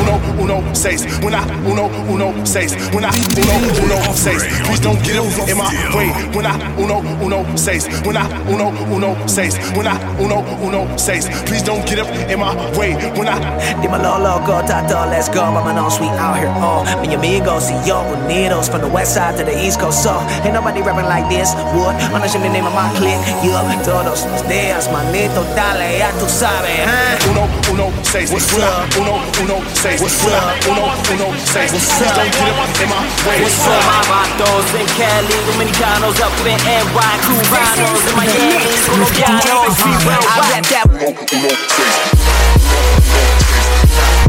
Uno, 0.00 0.14
uno, 0.40 0.74
seis. 0.74 1.04
When 1.22 1.34
I, 1.34 1.44
uno, 1.66 1.88
uno, 2.08 2.44
seis. 2.44 2.74
When 2.94 3.04
I, 3.04 3.10
uno, 3.36 3.54
uno, 3.84 4.14
seis. 4.14 4.42
Please 4.64 4.80
don't 4.80 5.02
get 5.04 5.16
up 5.16 5.48
in 5.48 5.56
my 5.56 5.68
way. 5.94 6.10
When 6.34 6.46
I, 6.46 6.56
uno, 6.76 7.00
uno, 7.20 7.56
seis. 7.56 7.86
When 8.04 8.16
I, 8.16 8.26
uno, 8.48 8.70
uno, 8.94 9.26
seis. 9.26 9.56
When 9.76 9.86
I, 9.86 9.96
uno, 10.18 10.42
uno, 10.62 10.96
seis. 10.96 11.26
Please 11.44 11.62
don't 11.62 11.84
get 11.86 11.98
up 11.98 12.08
in 12.30 12.38
my 12.40 12.54
way. 12.78 12.94
When 13.16 13.28
I, 13.28 13.38
Dime 13.80 13.98
lo 13.98 14.18
loco, 14.18 14.62
tato, 14.66 15.08
let's 15.10 15.28
go. 15.28 15.50
Mama 15.50 15.72
know 15.72 15.88
sweet 15.88 16.12
out 16.18 16.38
here. 16.38 16.52
Oh, 16.62 16.84
mi 17.00 17.14
amigos 17.14 17.70
y 17.70 17.86
yo 17.86 18.02
unidos 18.24 18.68
from 18.68 18.80
the 18.80 18.88
west 18.88 19.14
side 19.14 19.36
to 19.36 19.44
the 19.44 19.52
east 19.52 19.80
coast. 19.80 20.02
So, 20.02 20.20
ain't 20.44 20.54
nobody 20.54 20.82
rapping 20.82 21.06
like 21.06 21.28
this. 21.28 21.54
Wood, 21.74 21.96
in 21.98 22.42
the 22.42 22.48
name 22.48 22.66
of 22.66 22.74
my 22.74 22.88
clique. 22.96 23.20
Yup, 23.42 23.66
todos 23.84 24.24
los 24.24 24.48
días, 24.48 24.90
manito, 24.92 25.44
dale, 25.54 25.98
ya 25.98 26.10
tú 26.18 26.28
sabes, 26.28 26.86
huh? 26.86 27.30
uno, 27.30 27.48
uno, 27.72 27.81
uno, 27.82 27.92
seis. 28.04 28.30
What's 28.30 28.52
up? 28.54 28.96
Uno, 28.96 29.20
uno, 29.42 29.62
seis. 29.74 30.00
What's 30.00 30.24
up? 30.26 30.66
Uno, 30.68 30.92
uno, 31.10 31.34
seis. 31.44 31.72
What's 31.72 32.00
up? 32.00 32.14
Don't 32.14 32.30
get 32.30 32.54
up 32.58 32.80
in 32.80 32.88
my 32.88 33.02
way. 33.26 33.42
What's 33.42 33.66
up? 33.66 33.82
My 33.84 34.02
vatos 34.08 34.74
en 34.78 34.86
Cali, 34.96 35.36
Dominicanos 35.46 36.20
up 36.20 36.32
in 36.46 36.58
NY, 36.62 37.18
Cubanos 37.26 38.02
in 38.08 38.14
Miami, 38.16 38.78
Colombianos. 38.86 39.78
I 39.78 39.86
rap 40.06 40.64
that. 40.70 40.86
Uno, 40.92 41.10
uno, 41.32 41.50
seis. 41.74 41.96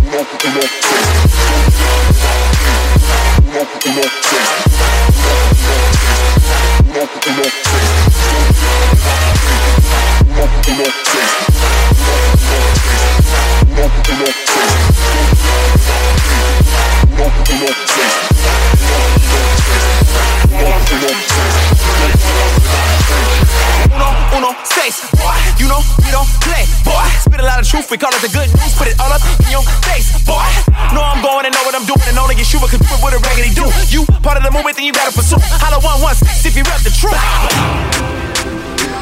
Uno, 0.03 0.21
uno, 0.45 0.61
seis. 0.81 1.07
Uno, 3.43 3.61
uno, 3.85 4.03
seis. 4.21 4.49
Uno, 6.83 7.03
uno, 7.27 7.45
seis. 7.63 7.89
Uno, 10.25 10.45
uno, 10.67 10.85
seis 11.03 12.32
you 25.57 25.67
know 25.67 25.81
we 26.05 26.11
don't 26.11 26.29
play. 26.45 26.67
Boy, 26.85 27.01
spit 27.17 27.39
a 27.39 27.43
lot 27.43 27.59
of 27.59 27.65
truth. 27.67 27.89
We 27.89 27.97
call 27.97 28.13
it 28.13 28.21
the 28.21 28.29
good 28.29 28.45
news. 28.53 28.73
Put 28.77 28.87
it 28.87 28.99
all 28.99 29.11
up 29.11 29.21
in 29.41 29.49
your 29.49 29.63
face. 29.81 30.11
Boy, 30.21 30.45
know 30.93 31.01
I'm 31.01 31.23
going 31.23 31.45
and 31.45 31.53
know 31.55 31.63
what 31.65 31.73
I'm 31.73 31.85
doing 31.85 32.05
and 32.05 32.17
only 32.19 32.35
get 32.35 32.45
sure 32.45 32.59
cause 32.61 32.77
do 32.77 32.85
it 32.85 33.01
with 33.01 33.17
a 33.17 33.19
raggedy 33.25 33.55
do. 33.57 33.65
You 33.89 34.05
part 34.21 34.37
of 34.37 34.43
the 34.43 34.51
movement, 34.51 34.77
then 34.77 34.85
you 34.85 34.93
gotta 34.93 35.15
pursue. 35.15 35.41
Holla 35.41 35.81
one 35.81 36.15
six 36.15 36.45
if 36.45 36.55
you 36.55 36.63
rep 36.69 36.81
the 36.85 36.93
truth. 36.93 37.17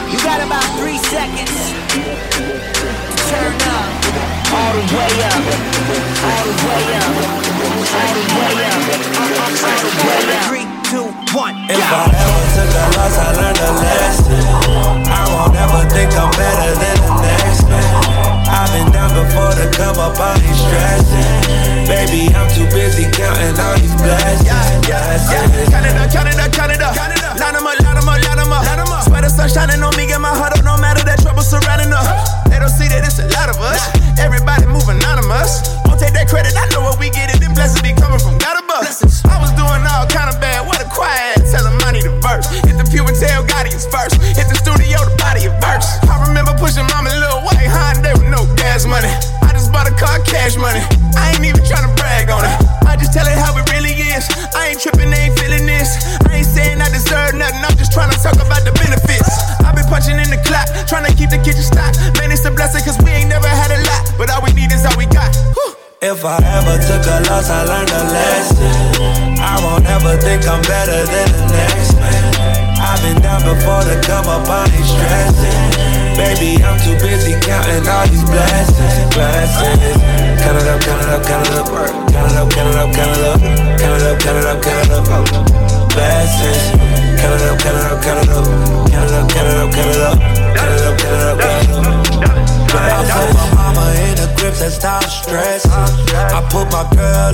You 0.07 0.17
got 0.23 0.39
about 0.39 0.63
three 0.79 0.97
seconds 0.97 2.70
turn 3.31 3.55
up. 3.71 3.87
All 4.51 4.73
the 4.75 4.83
way 4.91 5.15
up. 5.23 5.39
All 6.27 6.43
the 6.43 6.55
way 6.67 6.83
up. 6.99 7.15
All 7.95 8.11
the 8.11 8.25
way 8.35 8.59
up. 8.67 8.83
All 8.83 9.81
the 9.81 9.93
way 10.03 10.19
up. 10.35 10.43
Three, 10.51 10.67
two, 10.91 11.07
one. 11.35 11.55
If 11.69 11.79
I 11.79 12.11
ever 12.11 12.43
took 12.55 12.71
a 12.75 12.85
loss, 12.97 13.15
I 13.17 13.31
learned 13.39 13.59
a 13.59 13.71
lesson. 13.79 14.90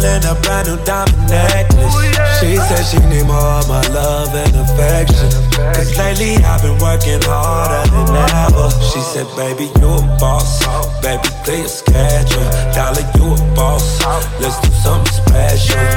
In 0.03 0.23
a 0.25 0.35
brand 0.41 0.67
new 0.67 0.77
diamond 0.85 1.29
necklace. 1.29 1.93
Oh, 1.93 2.39
she 2.39 2.57
said 2.57 2.83
she 2.85 2.99
need 3.09 3.25
more 3.25 3.37
of 3.37 3.67
my 3.67 3.81
love 3.89 4.33
and 4.33 4.55
affection. 4.55 5.29
Cause 5.73 5.97
lately 5.97 6.37
I've 6.43 6.61
been 6.61 6.77
working 6.79 7.21
harder 7.23 7.89
than 7.89 8.13
ever. 8.45 8.69
She 8.93 9.01
said, 9.01 9.27
baby, 9.35 9.71
you 9.79 9.89
a 9.89 10.01
boss. 10.19 10.61
Baby, 11.01 11.29
clear 11.43 11.67
schedule. 11.67 12.47
Dollar, 12.73 13.05
you 13.15 13.33
a 13.33 13.55
boss. 13.55 14.01
Let's 14.39 14.59
do 14.61 14.71
something 14.83 15.13
special. 15.13 15.96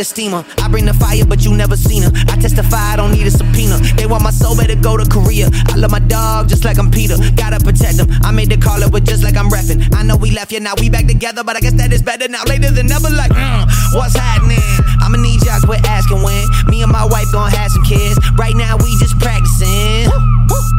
The 0.00 0.04
steamer. 0.04 0.42
I 0.56 0.68
bring 0.72 0.86
the 0.88 0.96
fire, 0.96 1.28
but 1.28 1.44
you 1.44 1.52
never 1.52 1.76
seen 1.76 2.00
her. 2.02 2.10
I 2.32 2.40
testify, 2.40 2.80
I 2.80 2.96
don't 2.96 3.12
need 3.12 3.26
a 3.28 3.30
subpoena. 3.30 3.76
They 4.00 4.06
want 4.06 4.24
my 4.24 4.32
soul, 4.32 4.56
better 4.56 4.74
go 4.74 4.96
to 4.96 5.04
Korea. 5.04 5.52
I 5.52 5.76
love 5.76 5.92
my 5.92 6.00
dog 6.00 6.48
just 6.48 6.64
like 6.64 6.78
I'm 6.78 6.90
Peter. 6.90 7.20
Gotta 7.36 7.60
protect 7.60 8.00
him. 8.00 8.08
I 8.24 8.32
made 8.32 8.48
the 8.48 8.56
call 8.56 8.80
but 8.88 9.04
just 9.04 9.22
like 9.22 9.36
I'm 9.36 9.52
refing. 9.52 9.84
I 9.92 10.02
know 10.02 10.16
we 10.16 10.30
left, 10.30 10.52
yeah, 10.52 10.60
now 10.60 10.72
we 10.80 10.88
back 10.88 11.04
together, 11.04 11.44
but 11.44 11.54
I 11.54 11.60
guess 11.60 11.74
that 11.74 11.92
is 11.92 12.00
better 12.00 12.28
now. 12.28 12.44
Later 12.48 12.70
than 12.72 12.86
never, 12.86 13.10
like, 13.12 13.30
mm, 13.30 13.68
what's 13.92 14.16
happening? 14.16 14.64
I'ma 15.04 15.20
need 15.20 15.44
y'all 15.44 15.60
quit 15.60 15.84
asking 15.84 16.22
when. 16.24 16.48
Me 16.72 16.80
and 16.80 16.90
my 16.90 17.04
wife 17.04 17.28
gon' 17.32 17.50
have 17.52 17.70
some 17.70 17.84
kids. 17.84 18.16
Right 18.40 18.56
now, 18.56 18.80
we 18.80 18.88
just 18.96 19.20
practicing. 19.20 20.08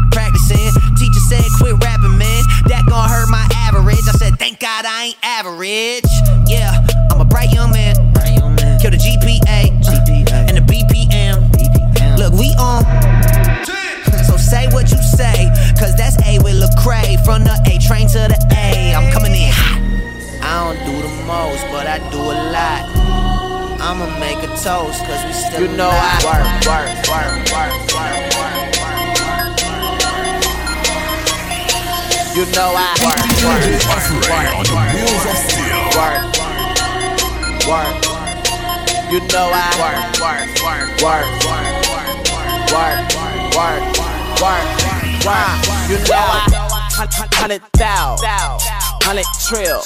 Practicing. 0.10 0.74
Teacher 0.98 1.24
said, 1.30 1.46
quit 1.62 1.78
rapping, 1.78 2.18
man. 2.18 2.42
That 2.74 2.90
gon' 2.90 3.06
hurt 3.06 3.30
my 3.30 3.46
average. 3.70 4.02
I 4.10 4.18
said, 4.18 4.40
thank 4.42 4.60
God 4.60 4.86
I 4.90 5.14
ain't 5.14 5.20
average. 5.22 6.10
Yeah, 6.50 6.74
From 17.24 17.44
the 17.44 17.54
A 17.70 17.78
train 17.78 18.08
to 18.10 18.28
the 18.28 18.38
A, 18.58 18.96
I'm 18.96 19.12
coming 19.14 19.32
in 19.34 19.52
hot. 19.54 19.78
I 20.42 20.74
don't 20.74 20.80
do 20.90 21.02
the 21.06 21.14
most, 21.30 21.64
but 21.70 21.86
I 21.86 22.00
do 22.10 22.18
a 22.18 22.38
lot. 22.50 22.90
I'ma 23.80 24.10
make 24.20 24.42
a 24.42 24.50
toast, 24.58 25.06
cause 25.06 25.22
we 25.26 25.34
still 25.34 25.62
You 25.62 25.78
know 25.78 25.90
I 25.90 26.18
work, 26.26 26.44
work, 26.66 26.90
work, 27.14 27.46
work, 27.54 27.78
work, 27.94 28.26
work. 28.36 28.58
You 32.34 32.46
know 32.58 32.74
I 32.74 32.90
work, 33.06 33.22
work, 33.46 33.70
work, 33.86 34.08
work, 34.26 34.58
on 34.58 34.66
the 34.66 34.78
wheels 34.90 35.26
of 35.30 35.38
steel. 35.46 35.78
work, 35.94 36.26
work. 37.70 38.02
You 39.14 39.22
know 39.30 39.46
I 39.54 39.70
work, 39.78 40.10
work, 40.26 40.50
work, 40.66 40.90
work, 41.06 41.30
work, 41.46 41.78
work, 42.74 43.06
work, 43.54 43.86
work, 44.42 44.66
work. 45.22 45.62
You 45.88 45.98
know 46.10 46.18
I 46.18 46.61
hundred 47.10 47.62
thou, 47.74 48.16
hundred 49.02 49.26
trill. 49.48 49.82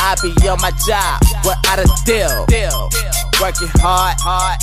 I 0.00 0.16
be 0.22 0.48
on 0.48 0.60
my 0.60 0.70
job 0.86 1.20
we're 1.44 1.54
without 1.54 1.78
a 1.78 1.86
deal. 2.04 3.25
Working 3.40 3.68
hard, 3.84 4.16
hard, 4.18 4.56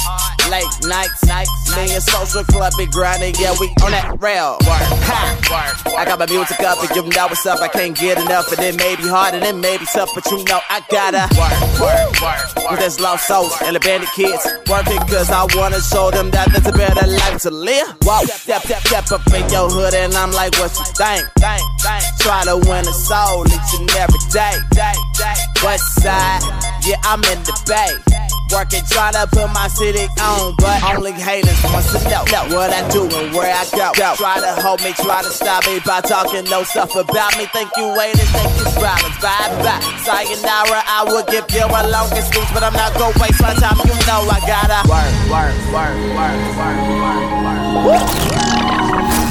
late 0.49 0.65
nights, 0.89 1.24
nights. 1.26 1.51
Me 1.78 1.93
and 1.93 2.01
social 2.01 2.43
club 2.43 2.74
be 2.76 2.88
grinding, 2.88 3.36
yeah, 3.38 3.53
we 3.61 3.69
on 3.86 3.93
that 3.93 4.17
rail. 4.19 4.57
Ha! 4.65 5.95
I 5.95 6.05
got 6.05 6.17
my 6.17 6.26
music 6.26 6.59
up, 6.61 6.82
and 6.82 6.89
you 6.97 7.05
know 7.05 7.28
what's 7.28 7.45
up. 7.45 7.61
I 7.61 7.67
can't 7.67 7.95
get 7.95 8.17
enough, 8.17 8.51
and 8.51 8.59
it 8.65 8.76
may 8.76 8.95
be 8.95 9.05
hard, 9.05 9.36
and 9.36 9.43
it 9.45 9.53
may 9.53 9.78
be 9.78 9.86
tough, 9.86 10.09
but 10.15 10.26
you 10.32 10.43
know 10.45 10.59
I 10.69 10.82
gotta 10.89 11.30
work, 11.38 11.53
work, 11.78 12.17
work. 12.17 12.71
With 12.71 12.80
this 12.80 12.99
lost 12.99 13.28
souls 13.28 13.53
and 13.61 13.76
the 13.76 13.80
bandit 13.80 14.09
kids, 14.17 14.41
working 14.65 14.97
cause 15.05 15.30
I 15.30 15.45
wanna 15.53 15.80
show 15.80 16.09
them 16.09 16.32
that 16.32 16.49
there's 16.49 16.65
a 16.65 16.74
better 16.74 17.05
life 17.05 17.41
to 17.43 17.51
live. 17.51 17.93
Whoa, 18.01 18.26
step, 18.26 18.65
step, 18.65 18.82
step 18.82 19.11
up 19.11 19.21
in 19.38 19.45
your 19.53 19.69
hood, 19.69 19.93
and 19.93 20.13
I'm 20.15 20.32
like, 20.32 20.57
what 20.57 20.74
you 20.74 20.86
think? 20.97 21.30
Think, 21.38 21.61
think. 21.78 22.03
Try 22.26 22.41
to 22.49 22.57
win 22.57 22.89
a 22.89 22.95
soul 23.05 23.45
each 23.45 23.71
and 23.78 23.89
every 24.01 24.24
day. 24.34 24.57
day, 24.74 24.97
day. 25.13 25.38
West 25.61 26.01
side, 26.01 26.41
yeah, 26.89 26.97
I'm 27.05 27.21
in 27.30 27.38
the 27.45 27.53
bay. 27.69 28.12
Working, 28.54 28.86
trying 28.86 29.18
to 29.18 29.26
put 29.34 29.49
my 29.49 29.68
city 29.68 30.06
on, 30.22 30.54
but 30.62 30.78
only 30.86 31.12
haters 31.12 31.58
want 31.66 31.89
to 31.89 31.97
know, 32.06 32.22
what 32.54 32.70
I 32.70 32.86
do 32.93 33.10
and 33.10 33.34
where 33.34 33.49
I 33.49 33.66
go. 33.74 33.89
go. 33.97 34.14
Try 34.14 34.38
to 34.38 34.54
hold 34.62 34.78
me, 34.86 34.93
try 34.93 35.26
to 35.26 35.32
stop 35.34 35.66
me 35.66 35.82
by 35.82 36.01
talking 36.01 36.45
no 36.54 36.62
stuff 36.62 36.93
about 36.93 37.34
me. 37.38 37.49
Think 37.49 37.74
you 37.78 37.89
waiting, 37.97 38.30
think 38.30 38.54
you 38.62 38.70
violence. 38.78 39.18
Bye 39.18 39.49
bye. 39.66 39.82
Sayonara, 40.06 40.86
I 40.86 41.01
will 41.01 41.26
give 41.26 41.49
you 41.49 41.66
a 41.66 41.82
longer 41.89 42.22
speech, 42.22 42.45
but 42.54 42.62
I'm 42.62 42.78
not 42.78 42.93
gonna 42.93 43.18
waste 43.18 43.41
my 43.41 43.58
time. 43.58 43.74
You 43.89 43.97
know 44.06 44.22
I 44.30 44.38
gotta 44.45 44.86
work, 44.86 45.10
work, 45.34 45.58
work, 45.74 45.97
work, 46.14 46.38
work, 46.54 46.78
work, 47.01 47.89
work. 47.89 48.06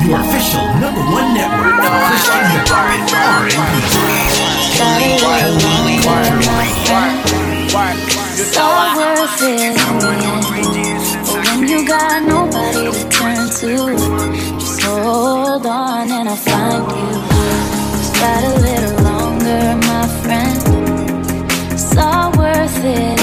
Your 0.02 0.18
official 0.18 0.66
number 0.82 0.98
one 0.98 1.30
network 1.30 1.78
for 1.78 1.94
Christian 2.10 2.42
hip 2.58 2.66
hop 2.66 2.90
and 2.90 3.06
R&B. 7.72 8.11
So 8.42 8.66
worth 8.96 9.42
it 9.42 9.60
in 9.60 9.74
the 9.98 10.12
end. 10.30 10.46
But 11.26 11.46
when 11.46 11.68
you 11.68 11.86
got 11.86 12.22
nobody 12.24 12.90
to 12.90 13.08
turn 13.08 13.48
to, 13.60 14.58
just 14.58 14.82
hold 14.82 15.64
on 15.64 16.10
and 16.10 16.28
I'll 16.28 16.36
find 16.36 16.84
you. 16.90 17.10
Just 17.98 18.20
ride 18.20 18.44
a 18.44 18.54
little 18.66 18.96
longer, 19.04 19.76
my 19.86 20.08
friend. 20.22 20.58
It's 21.72 21.96
all 21.96 22.32
worth 22.32 22.84
it 22.84 23.21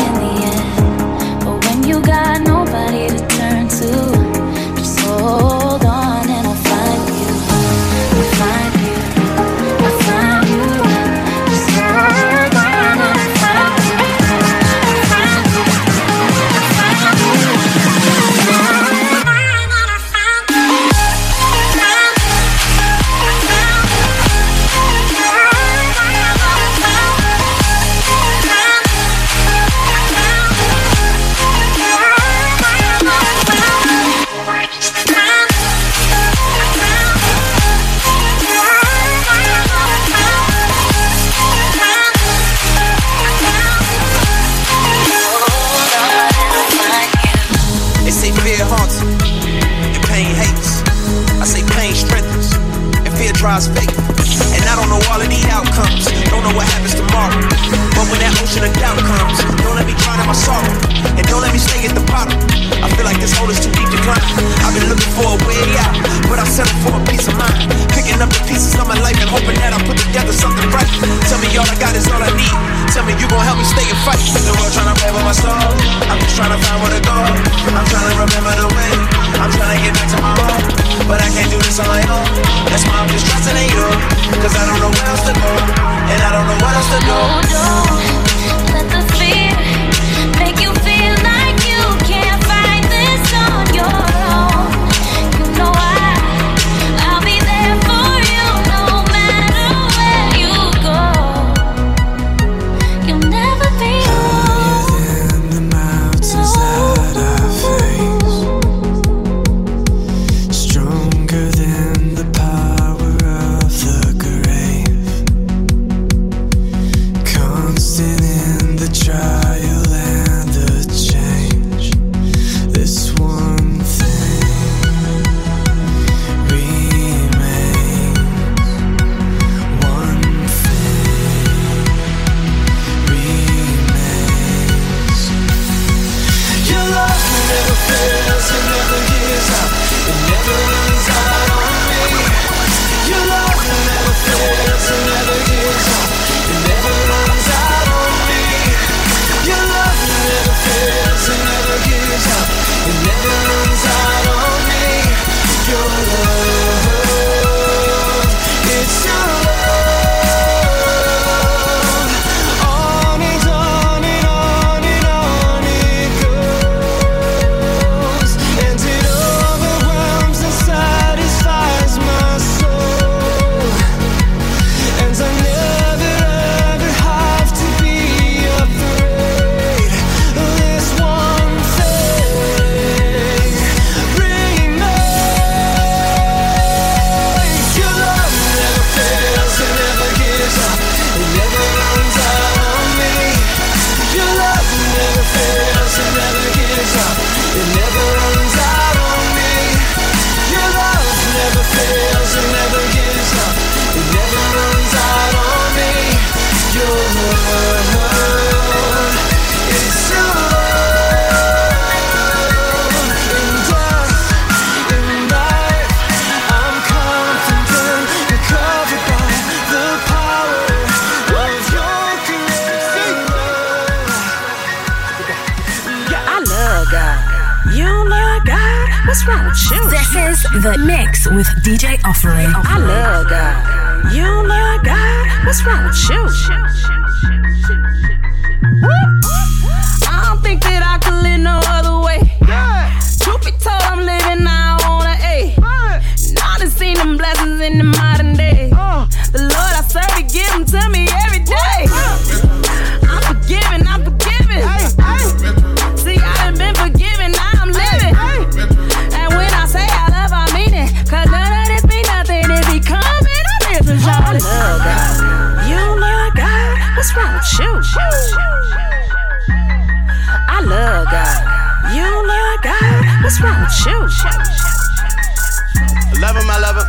Love 276.59 276.75
him. 276.75 276.87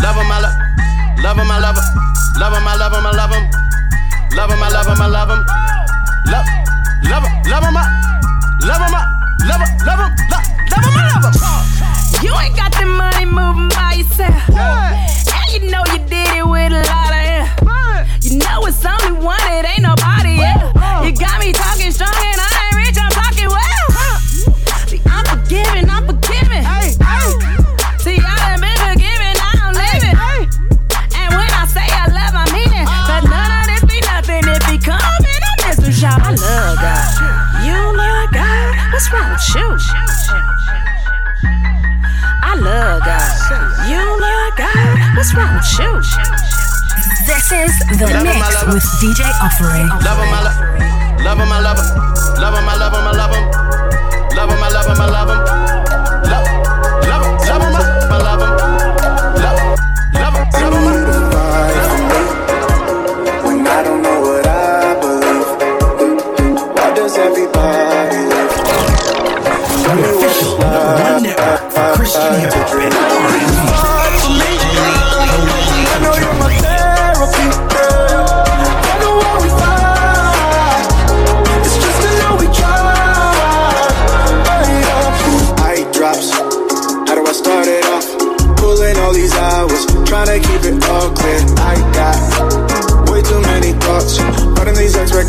Love 0.00 0.16
him, 0.16 0.32
I 0.32 0.40
love 0.40 0.56
Love 1.20 1.36
him, 1.36 1.50
I 1.50 1.58
love 1.60 1.76
him. 1.76 1.84
Love 2.40 2.54
him, 2.56 2.66
I 2.66 2.76
love 2.80 2.92
him, 2.96 3.04
I 3.04 3.12
love 3.12 3.30
him. 3.30 3.44
Love 4.32 4.50
him, 4.50 4.62
I 4.62 4.68
love 4.72 4.86
him, 4.88 5.02
I 5.02 5.06
love 5.06 5.28
him. 5.28 5.44
Love, 6.32 6.46
love 7.04 7.24
him, 7.28 7.34
love 7.44 7.64
him, 7.64 7.76
I 7.76 7.84
love 8.64 8.80
him, 8.80 8.94
I 8.94 9.04
love 9.44 9.60
him, 9.60 9.72
love 9.84 10.00
him, 10.00 10.12
love 10.72 10.84
him, 10.84 10.96
I 10.96 11.04
love 11.12 11.28
him. 11.28 12.24
You 12.24 12.32
ain't 12.40 12.56
got 12.56 12.72
the 12.72 12.86
money 12.86 13.26
moving 13.26 13.68
by 13.68 14.00
yourself. 14.00 14.48
And 14.48 15.52
you 15.52 15.70
know 15.70 15.84
you 15.92 15.98
did 16.08 16.32
it 16.32 16.46
with 16.46 16.72
a 16.72 16.82
lot 16.88 17.12
of 17.12 17.20
him. 17.20 17.44
You 18.22 18.38
know 18.38 18.64
it's 18.64 18.80
only 18.80 19.20
one, 19.20 19.40
it 19.52 19.68
ain't 19.68 19.84
nobody 19.84 20.40
else. 20.40 20.72
You 21.04 21.12
got 21.12 21.38
me 21.38 21.52
talking 21.52 21.92
strong 21.92 22.16
and 22.16 22.40
I 22.40 22.47
What's 45.28 45.36
wrong 45.36 45.60
with 45.60 45.68
you? 45.76 45.92
This 47.28 47.52
is 47.52 47.76
the 48.00 48.08
love 48.08 48.24
mix 48.24 48.64
with 48.64 48.80
DJ 48.96 49.28
Offering. 49.44 49.84
Love 50.00 50.16
him, 50.24 50.32
I 50.32 50.40
love 50.40 50.56
him. 50.56 50.72
Love 51.22 51.36
him, 51.36 51.52
I 51.52 51.60
love 51.60 51.76
him. 51.76 51.84
Love 52.40 52.56
him, 52.56 52.64
I 52.64 52.72
love 52.80 52.96
him, 52.96 53.04
I 53.04 53.12
love 53.12 53.36
him. 53.36 53.44
Love 54.32 54.48
him, 54.48 54.56
I 54.56 54.72
love 54.72 54.88
him, 54.88 54.96
I 54.96 55.12
love 55.12 55.28
him. 55.28 55.44
Love 56.32 56.48
him, 56.48 56.64
love 57.04 57.20
him, 57.20 57.44
love 57.44 57.60
him, 57.68 58.08
I 58.08 58.24
love 58.24 58.40
him. 58.40 58.56
Love 59.36 59.68
him, 60.16 60.16
love 60.18 60.32
him, 60.32 60.32
love 60.32 60.32
him. 60.32 60.32
Love 60.32 60.32
him. 60.32 60.56
Everybody, 67.18 68.22
tell 69.82 69.96
me 69.96 70.08
what's. 70.16 70.40
One 70.54 71.22
network 71.22 71.62
for 71.72 71.88
Christian 71.96 72.34
hip 72.40 72.52
hop. 72.54 73.07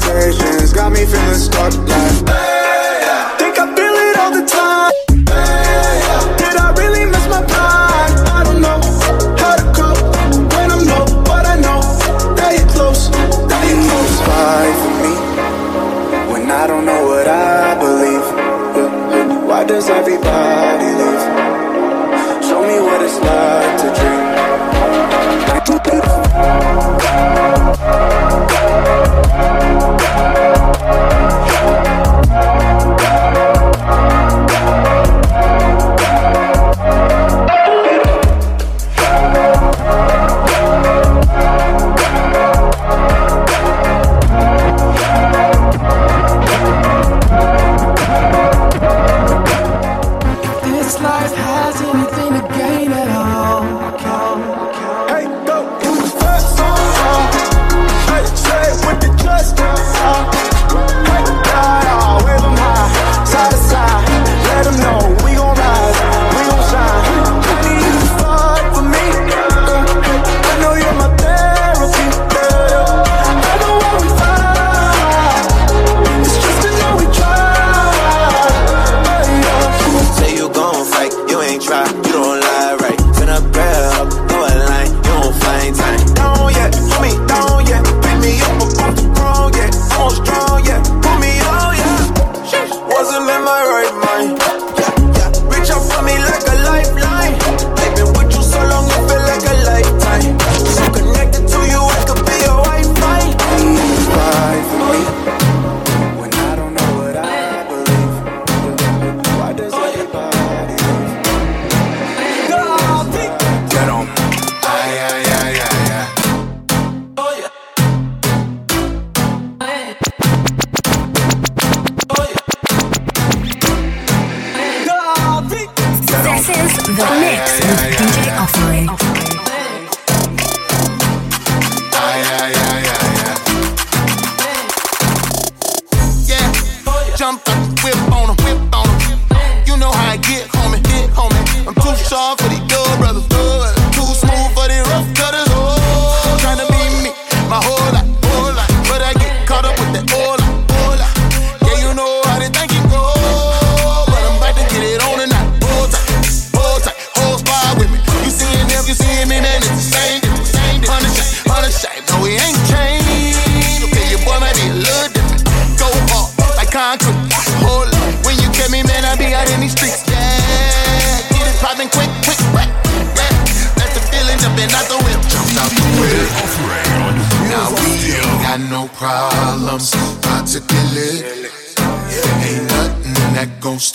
limitations 0.06 0.74
Got 0.74 0.91
me 0.91 1.06
feeling 1.06 1.36
stuck 1.36 1.74
like 1.88 2.30
hey, 2.30 3.00
yeah. 3.06 3.38
Think 3.38 3.60
I 3.60 3.66
feel 3.76 3.95
it 4.06 4.16
all 4.20 4.32
the 4.32 4.45
time 4.45 4.93
hey, 5.28 5.93
yeah. 6.06 6.38
Did 6.38 6.56
I 6.58 6.72
really 6.78 7.06
miss 7.06 7.26
my 7.28 7.43
pride? 7.45 8.14
I 8.38 8.43
don't 8.43 8.62
know 8.62 8.80
how 9.41 9.56
to 9.56 9.66
cope 9.78 10.02
When 10.54 10.72
I'm 10.72 10.84
low, 10.86 11.06
but 11.24 11.45
I 11.45 11.56
know 11.60 11.82
That 12.36 12.52
you're 12.58 12.70
close, 12.70 13.10
that 13.10 13.62
you're 13.68 13.84
close 13.88 14.16
Why 14.28 14.66
for 14.82 14.93
me? 15.04 15.14
When 16.34 16.52
I 16.52 16.68
don't 16.68 16.86
know 16.86 17.02
what 17.08 17.28
I 17.28 17.76
believe 17.84 19.47
Why 19.47 19.64
does 19.64 19.89
everybody 19.89 20.49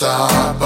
stop. 0.05 0.64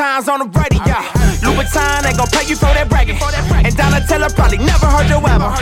times 0.00 0.32
on 0.32 0.40
the 0.40 0.48
radio. 0.56 0.96
Louboutin 1.44 2.08
ain't 2.08 2.16
gon' 2.16 2.32
pay 2.32 2.48
you 2.48 2.56
for 2.56 2.72
that 2.72 2.88
bragging. 2.88 3.20
And 3.20 3.72
Donatella 3.76 4.32
probably 4.32 4.56
never 4.56 4.88
heard 4.88 5.12
your 5.12 5.20
album. 5.20 5.52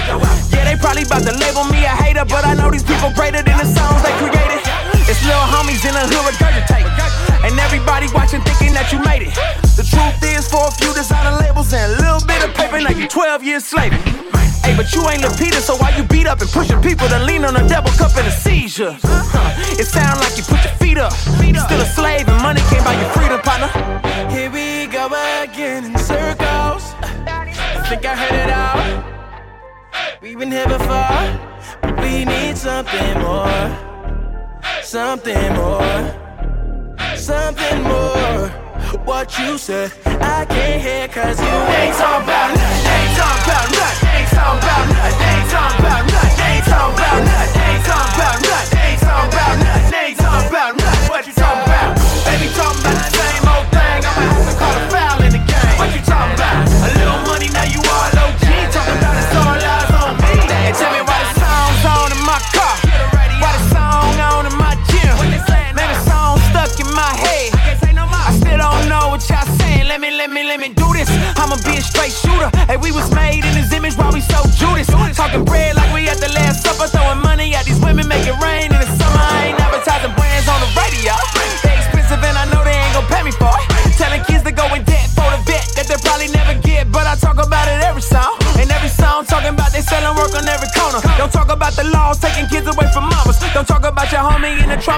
Yeah, 0.55 0.63
they 0.63 0.79
probably 0.79 1.03
about 1.03 1.27
to 1.27 1.35
label 1.35 1.67
me 1.75 1.83
a 1.83 1.91
hater, 1.91 2.23
but 2.23 2.47
I 2.47 2.55
know 2.55 2.71
these 2.71 2.87
people 2.87 3.11
greater 3.19 3.43
than 3.43 3.59
the 3.59 3.67
songs 3.67 3.99
they 4.07 4.15
created. 4.23 4.63
It's 5.11 5.19
little 5.27 5.43
homies 5.43 5.83
in 5.83 5.91
the 5.91 6.07
hood 6.07 6.23
regurgitating. 6.31 6.95
And 7.43 7.59
everybody 7.59 8.07
watching 8.15 8.39
thinking 8.47 8.79
that 8.79 8.95
you 8.95 9.03
made 9.03 9.27
it. 9.27 9.35
The 9.75 9.83
truth 9.83 10.23
is, 10.23 10.47
for 10.47 10.71
a 10.71 10.73
few 10.79 10.95
designer 10.95 11.35
labels 11.43 11.75
and 11.75 11.91
a 11.91 11.99
little 11.99 12.23
bit 12.23 12.39
of 12.47 12.55
paper, 12.55 12.79
now 12.79 12.95
you 12.95 13.11
12 13.11 13.43
years 13.43 13.67
slaving. 13.67 13.99
Hey, 14.63 14.79
but 14.79 14.87
you 14.95 15.03
ain't 15.11 15.27
Lupita, 15.27 15.59
so 15.59 15.75
why 15.83 15.91
you 15.99 16.07
beat 16.07 16.31
up 16.31 16.39
and 16.39 16.51
pushing 16.55 16.79
people 16.79 17.11
to 17.11 17.19
lean 17.27 17.43
on 17.43 17.59
a 17.59 17.67
double 17.67 17.91
cup 17.99 18.15
in 18.15 18.23
a 18.23 18.31
seizure? 18.31 18.95
Huh? 19.03 19.51
It 19.75 19.91
sound 19.91 20.23
like 20.23 20.39
you 20.39 20.47
put 20.47 20.63
your 20.63 20.75
feet 20.79 20.99
up. 20.99 21.11
Still 21.11 21.83
a 21.83 21.91
slave 21.91 22.29
think 27.89 28.05
I 28.05 28.15
heard 28.15 28.39
it 28.45 28.51
all. 28.53 30.21
We've 30.21 30.39
been 30.39 30.53
here 30.53 30.67
before, 30.67 31.25
but 31.81 31.99
we 32.03 32.27
need 32.27 32.59
something 32.59 33.15
more. 33.23 33.65
Something 34.83 35.55
more. 35.55 36.03
Something 37.17 37.83
more. 37.85 38.49
What 39.07 39.39
you 39.39 39.57
said, 39.57 39.91
I 40.05 40.45
can't 40.45 40.83
hear 40.83 41.09
cause 41.09 41.41
you 41.41 41.47
ain't 41.47 41.97
talking 41.97 42.38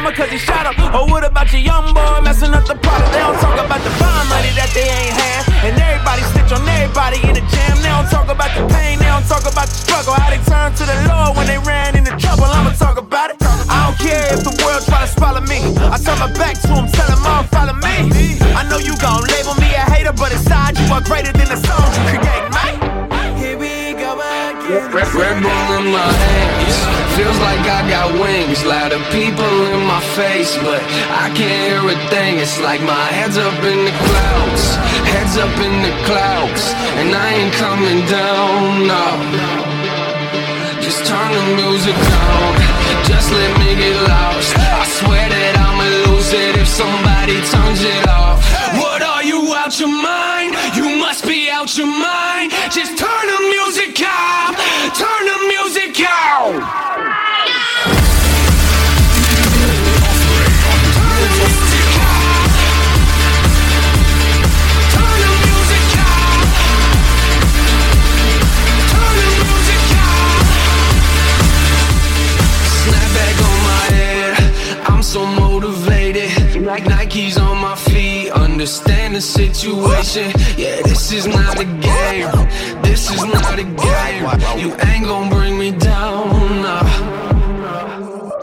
mama 0.02 0.16
cause 0.16 0.30
he 0.30 0.38
shot 0.38 0.66
up? 0.66 0.74
Oh, 0.94 1.06
what 1.06 1.24
about 1.24 1.52
your 1.52 1.60
young 1.60 1.89
face, 30.50 30.62
but 30.62 30.82
I 31.10 31.30
can't 31.34 31.62
hear 31.70 31.82
a 31.84 31.98
thing. 32.10 32.38
It's 32.38 32.60
like 32.60 32.80
my 32.82 33.06
head's 33.16 33.36
up 33.38 33.58
in 33.62 33.84
the 33.84 33.94
clouds, 34.06 34.64
head's 35.06 35.36
up 35.36 35.56
in 35.58 35.74
the 35.82 35.94
clouds, 36.06 36.62
and 36.98 37.14
I 37.14 37.28
ain't 37.34 37.54
coming 37.54 38.00
down, 38.06 38.86
no. 38.86 39.06
Just 40.80 41.06
turn 41.06 41.30
the 41.32 41.46
music 41.62 41.94
down, 41.94 42.50
just 43.04 43.30
let 43.32 43.52
me 43.58 43.74
get 43.76 43.96
lost. 44.08 44.56
I 44.56 44.84
swear 44.98 45.28
that 45.28 45.54
I'ma 45.66 45.86
lose 46.10 46.32
it 46.32 46.56
if 46.56 46.68
somebody 46.68 47.36
turns 47.54 47.82
it 47.82 48.08
off. 48.08 48.42
What 48.78 49.02
are 49.02 49.22
you 49.22 49.54
out 49.54 49.78
your 49.78 49.92
mind? 49.92 50.54
You 50.74 50.98
must 50.98 51.26
be 51.26 51.50
out 51.50 51.76
your 51.76 51.86
mind. 51.86 52.52
Just 52.70 52.98
turn 52.98 53.24
the 53.34 53.40
music 53.54 53.94
off, 54.02 54.54
turn 54.98 55.22
the 55.26 55.38
music 55.52 55.94
off. 56.08 56.89
Understand 78.60 79.16
the 79.16 79.20
situation. 79.20 80.30
Yeah, 80.56 80.82
this 80.82 81.12
is 81.12 81.26
not 81.26 81.58
a 81.58 81.64
game. 81.64 82.30
This 82.82 83.10
is 83.10 83.24
not 83.24 83.58
a 83.58 83.64
game. 83.64 84.22
You 84.60 84.70
ain't 84.88 85.04
gonna 85.06 85.34
bring 85.34 85.58
me 85.58 85.70
down. 85.72 86.62
nah. 86.62 86.82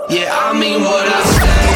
Yeah, 0.10 0.34
I 0.34 0.58
mean 0.60 0.82
what 0.82 1.06
I 1.06 1.22
say, 1.38 1.68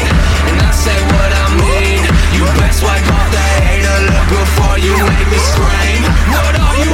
and 0.50 0.58
I 0.60 0.72
say 0.72 0.98
what 1.14 1.32
I 1.44 1.48
mean. 1.64 2.02
You 2.36 2.44
best 2.60 2.84
wipe 2.84 3.08
off 3.16 3.30
the 3.32 3.46
hater 3.62 3.98
look 4.10 4.26
before 4.42 4.78
you 4.80 4.94
make 5.10 5.28
me 5.34 5.39
scream. 5.52 6.02
What 6.34 6.56
are 6.60 6.78
you 6.82 6.92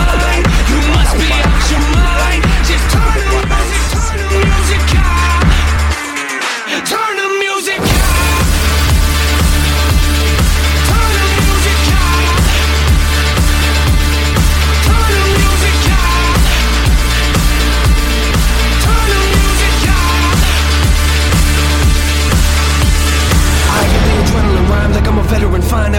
out 0.00 0.19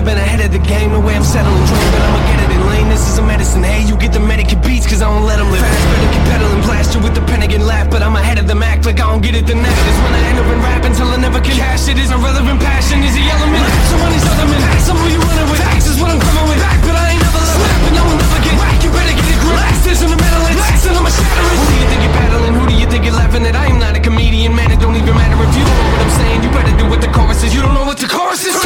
I've 0.01 0.09
been 0.09 0.17
ahead 0.17 0.41
of 0.41 0.49
the 0.49 0.57
game. 0.65 0.97
The 0.97 0.99
way 0.99 1.13
I'm 1.13 1.21
settling, 1.21 1.61
dream, 1.69 1.89
but 1.93 2.01
I'ma 2.01 2.25
get 2.25 2.41
it 2.41 2.49
in 2.49 2.61
lane. 2.73 2.89
This 2.89 3.05
is 3.05 3.21
a 3.21 3.21
medicine. 3.21 3.61
Hey, 3.61 3.85
you 3.85 3.93
get 4.01 4.09
the 4.09 4.17
medicate 4.17 4.57
beats, 4.65 4.89
cause 4.89 4.97
I 4.97 5.05
don't 5.05 5.29
let 5.29 5.37
them 5.37 5.53
live. 5.53 5.61
Fast, 5.61 5.77
keep 6.09 6.25
pedaling, 6.25 6.61
blast 6.65 6.89
you 6.97 7.05
with 7.05 7.13
the 7.13 7.21
Pentagon 7.29 7.61
laugh. 7.69 7.85
But 7.93 8.01
I'm 8.01 8.17
ahead 8.17 8.41
of 8.41 8.49
the 8.49 8.57
Mac, 8.57 8.81
like 8.81 8.97
I 8.97 9.05
don't 9.05 9.21
get 9.21 9.37
it 9.37 9.45
the 9.45 9.53
net. 9.53 9.69
Is 9.69 9.99
when 10.01 10.17
I 10.17 10.21
end 10.25 10.41
up 10.41 10.49
in 10.49 10.57
rap 10.65 10.81
until 10.89 11.05
I 11.05 11.21
never 11.21 11.37
can 11.37 11.53
cash 11.53 11.85
it. 11.85 12.01
Is 12.01 12.09
irrelevant 12.09 12.57
passion, 12.65 13.05
is 13.05 13.13
the 13.13 13.21
element. 13.29 13.61
So 13.61 13.95
money's 14.01 14.25
element. 14.25 14.61
Some 14.81 14.97
of 14.97 15.05
you 15.05 15.21
running 15.21 15.47
with 15.53 15.61
facts 15.61 15.85
is 15.85 16.01
what 16.01 16.09
I'm 16.09 16.17
coming 16.17 16.49
with. 16.49 16.57
Back, 16.65 16.81
but 16.81 16.97
I 16.97 17.05
ain't 17.13 17.21
never 17.21 17.37
let 17.37 17.53
slap, 17.61 17.81
and 17.85 17.93
no 17.93 18.03
one 18.09 18.17
never 18.17 18.41
get 18.41 18.57
whack. 18.57 18.81
You 18.81 18.89
better 18.89 19.13
get 19.13 19.21
a 19.21 19.37
grip. 19.37 19.53
Last 19.53 19.85
is 19.85 20.01
in 20.01 20.09
the 20.09 20.17
middle, 20.17 20.43
and 20.49 20.57
last 20.65 20.81
and 20.89 20.97
I'ma 20.97 21.13
shatter 21.13 21.45
it. 21.45 21.57
Who 21.61 21.65
do 21.69 21.77
you 21.77 21.85
think 21.93 22.01
you're 22.01 22.17
battling? 22.17 22.53
Who 22.57 22.63
do 22.65 22.73
you 22.73 22.87
think 22.89 23.01
you're 23.05 23.19
laughing 23.21 23.45
at? 23.45 23.53
I 23.53 23.69
am 23.69 23.77
not 23.77 23.93
a 23.93 24.01
comedian, 24.01 24.57
man. 24.57 24.73
It 24.73 24.81
don't 24.81 24.97
even 24.97 25.13
matter 25.13 25.37
if 25.37 25.53
you 25.53 25.61
don't 25.61 25.77
know 25.77 25.93
what 25.93 26.01
I'm 26.09 26.13
saying. 26.17 26.39
You 26.41 26.49
better 26.49 26.73
do 26.73 26.89
what 26.89 27.05
the 27.05 27.11
chorus 27.13 27.45
is. 27.45 27.53
You 27.53 27.61
don't 27.61 27.77
know 27.77 27.85
what 27.85 28.01
the 28.01 28.09
chorus 28.09 28.41
is. 28.49 28.60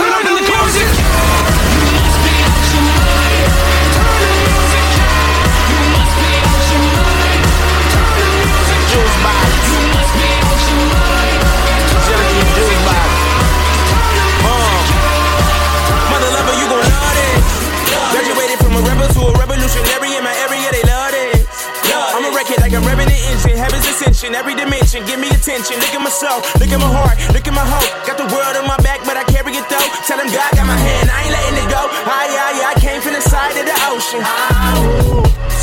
Every 24.35 24.53
dimension. 24.53 25.07
Give 25.07 25.17
me 25.17 25.31
attention. 25.31 25.79
Look 25.79 25.95
at 25.95 26.03
my 26.03 26.11
soul, 26.11 26.43
look 26.59 26.69
at 26.69 26.77
my 26.77 26.91
heart, 26.91 27.15
look 27.31 27.47
at 27.47 27.55
my 27.55 27.63
hope. 27.63 27.87
Got 28.03 28.19
the 28.19 28.27
world 28.27 28.53
on 28.59 28.67
my 28.67 28.77
back, 28.83 28.99
but 29.07 29.15
I 29.15 29.23
carry 29.31 29.55
it 29.55 29.65
though. 29.71 29.87
Tell 30.03 30.19
them 30.19 30.27
God 30.27 30.51
got 30.51 30.67
my 30.67 30.75
hand, 30.75 31.07
I 31.07 31.17
ain't 31.23 31.33
letting 31.33 31.57
it 31.63 31.69
go. 31.71 31.81
Aye, 31.87 32.35
aye, 32.35 32.59
I 32.69 32.73
came 32.83 32.99
from 32.99 33.15
the 33.15 33.23
side 33.23 33.55
of 33.55 33.65
the 33.65 33.77
ocean. 33.87 34.21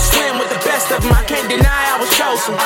Swim 0.08 0.40
with 0.40 0.48
the 0.48 0.60
best 0.64 0.88
of 0.90 1.04
them, 1.04 1.12
I 1.12 1.22
can't 1.28 1.46
deny 1.52 1.82
I 1.92 2.00
was 2.00 2.10
chosen. 2.16 2.56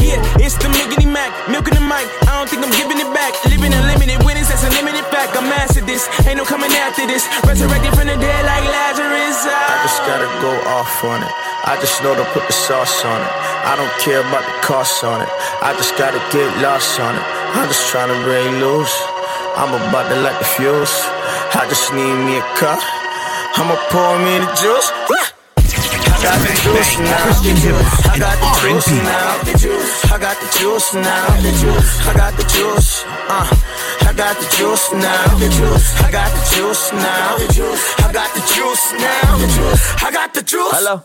Yeah, 0.00 0.20
it's 0.40 0.56
the 0.56 0.72
Miggity 0.72 1.06
Mac, 1.06 1.30
milking 1.52 1.76
the 1.76 1.84
mic. 1.84 2.08
I 2.24 2.40
don't 2.40 2.48
think 2.48 2.64
I'm 2.64 2.72
giving 2.72 2.96
it 2.98 3.10
back. 3.12 3.36
Living 3.44 3.76
unlimited 3.76 4.24
winnings, 4.24 4.48
that's 4.48 4.64
a 4.64 4.72
limited 4.72 5.04
fact. 5.12 5.36
I'm 5.36 5.46
mastered 5.52 5.86
this, 5.86 6.08
ain't 6.24 6.40
no 6.40 6.44
coming 6.48 6.72
after 6.72 7.06
this. 7.06 7.28
Resurrected 7.44 7.92
from 7.92 8.08
the 8.08 8.16
dead 8.16 8.42
like 8.48 8.64
Lazarus. 8.64 9.44
I 9.44 9.84
just 9.84 10.00
gotta 10.08 10.28
go 10.40 10.52
off 10.72 11.04
on 11.04 11.22
it. 11.22 11.45
I 11.66 11.74
just 11.82 11.98
know 12.00 12.14
to 12.14 12.22
put 12.30 12.46
the 12.46 12.52
sauce 12.54 13.04
on 13.04 13.18
it. 13.18 13.32
I 13.66 13.74
don't 13.74 13.90
care 13.98 14.22
about 14.22 14.46
the 14.46 14.54
cost 14.62 15.02
on 15.02 15.18
it. 15.18 15.28
I 15.58 15.74
just 15.74 15.98
gotta 15.98 16.22
get 16.30 16.46
lost 16.62 17.00
on 17.02 17.10
it. 17.10 17.24
I'm 17.58 17.66
just 17.66 17.90
trying 17.90 18.06
to 18.06 18.18
break 18.22 18.46
loose. 18.62 18.94
I'm 19.58 19.74
about 19.74 20.06
to 20.06 20.16
light 20.22 20.38
the 20.38 20.46
fuse. 20.46 20.94
I 21.58 21.66
just 21.66 21.90
need 21.90 22.14
me 22.22 22.38
a 22.38 22.46
cup. 22.54 22.78
I'ma 23.58 23.74
pour 23.90 24.14
me 24.22 24.38
the 24.38 24.50
juice. 24.54 24.94
I 26.06 26.22
got 26.22 26.38
the 26.38 26.54
juice 26.54 27.02
now. 27.02 27.34
I 28.14 28.18
got 28.22 28.38
the 28.38 28.50
juice 28.62 28.86
now. 29.02 29.42
I 30.06 30.18
got 30.22 30.38
the 30.38 30.46
juice 30.54 30.94
now. 30.94 31.34
I 32.06 32.14
got 32.14 32.32
the 32.38 32.46
juice. 32.46 33.02
Uh, 33.26 33.42
I 34.06 34.12
got 34.14 34.38
the 34.38 34.46
juice 34.54 34.92
now. 34.94 35.34
I 35.98 36.14
got 36.14 36.30
the 36.30 36.42
juice 36.54 36.92
now. 36.94 37.42
I 38.06 38.12
got 38.14 38.30
the 38.38 38.42
juice 38.54 38.94
now. 39.02 40.06
I 40.06 40.10
got 40.14 40.30
the 40.32 40.42
juice. 40.42 40.70
Hello. 40.78 41.02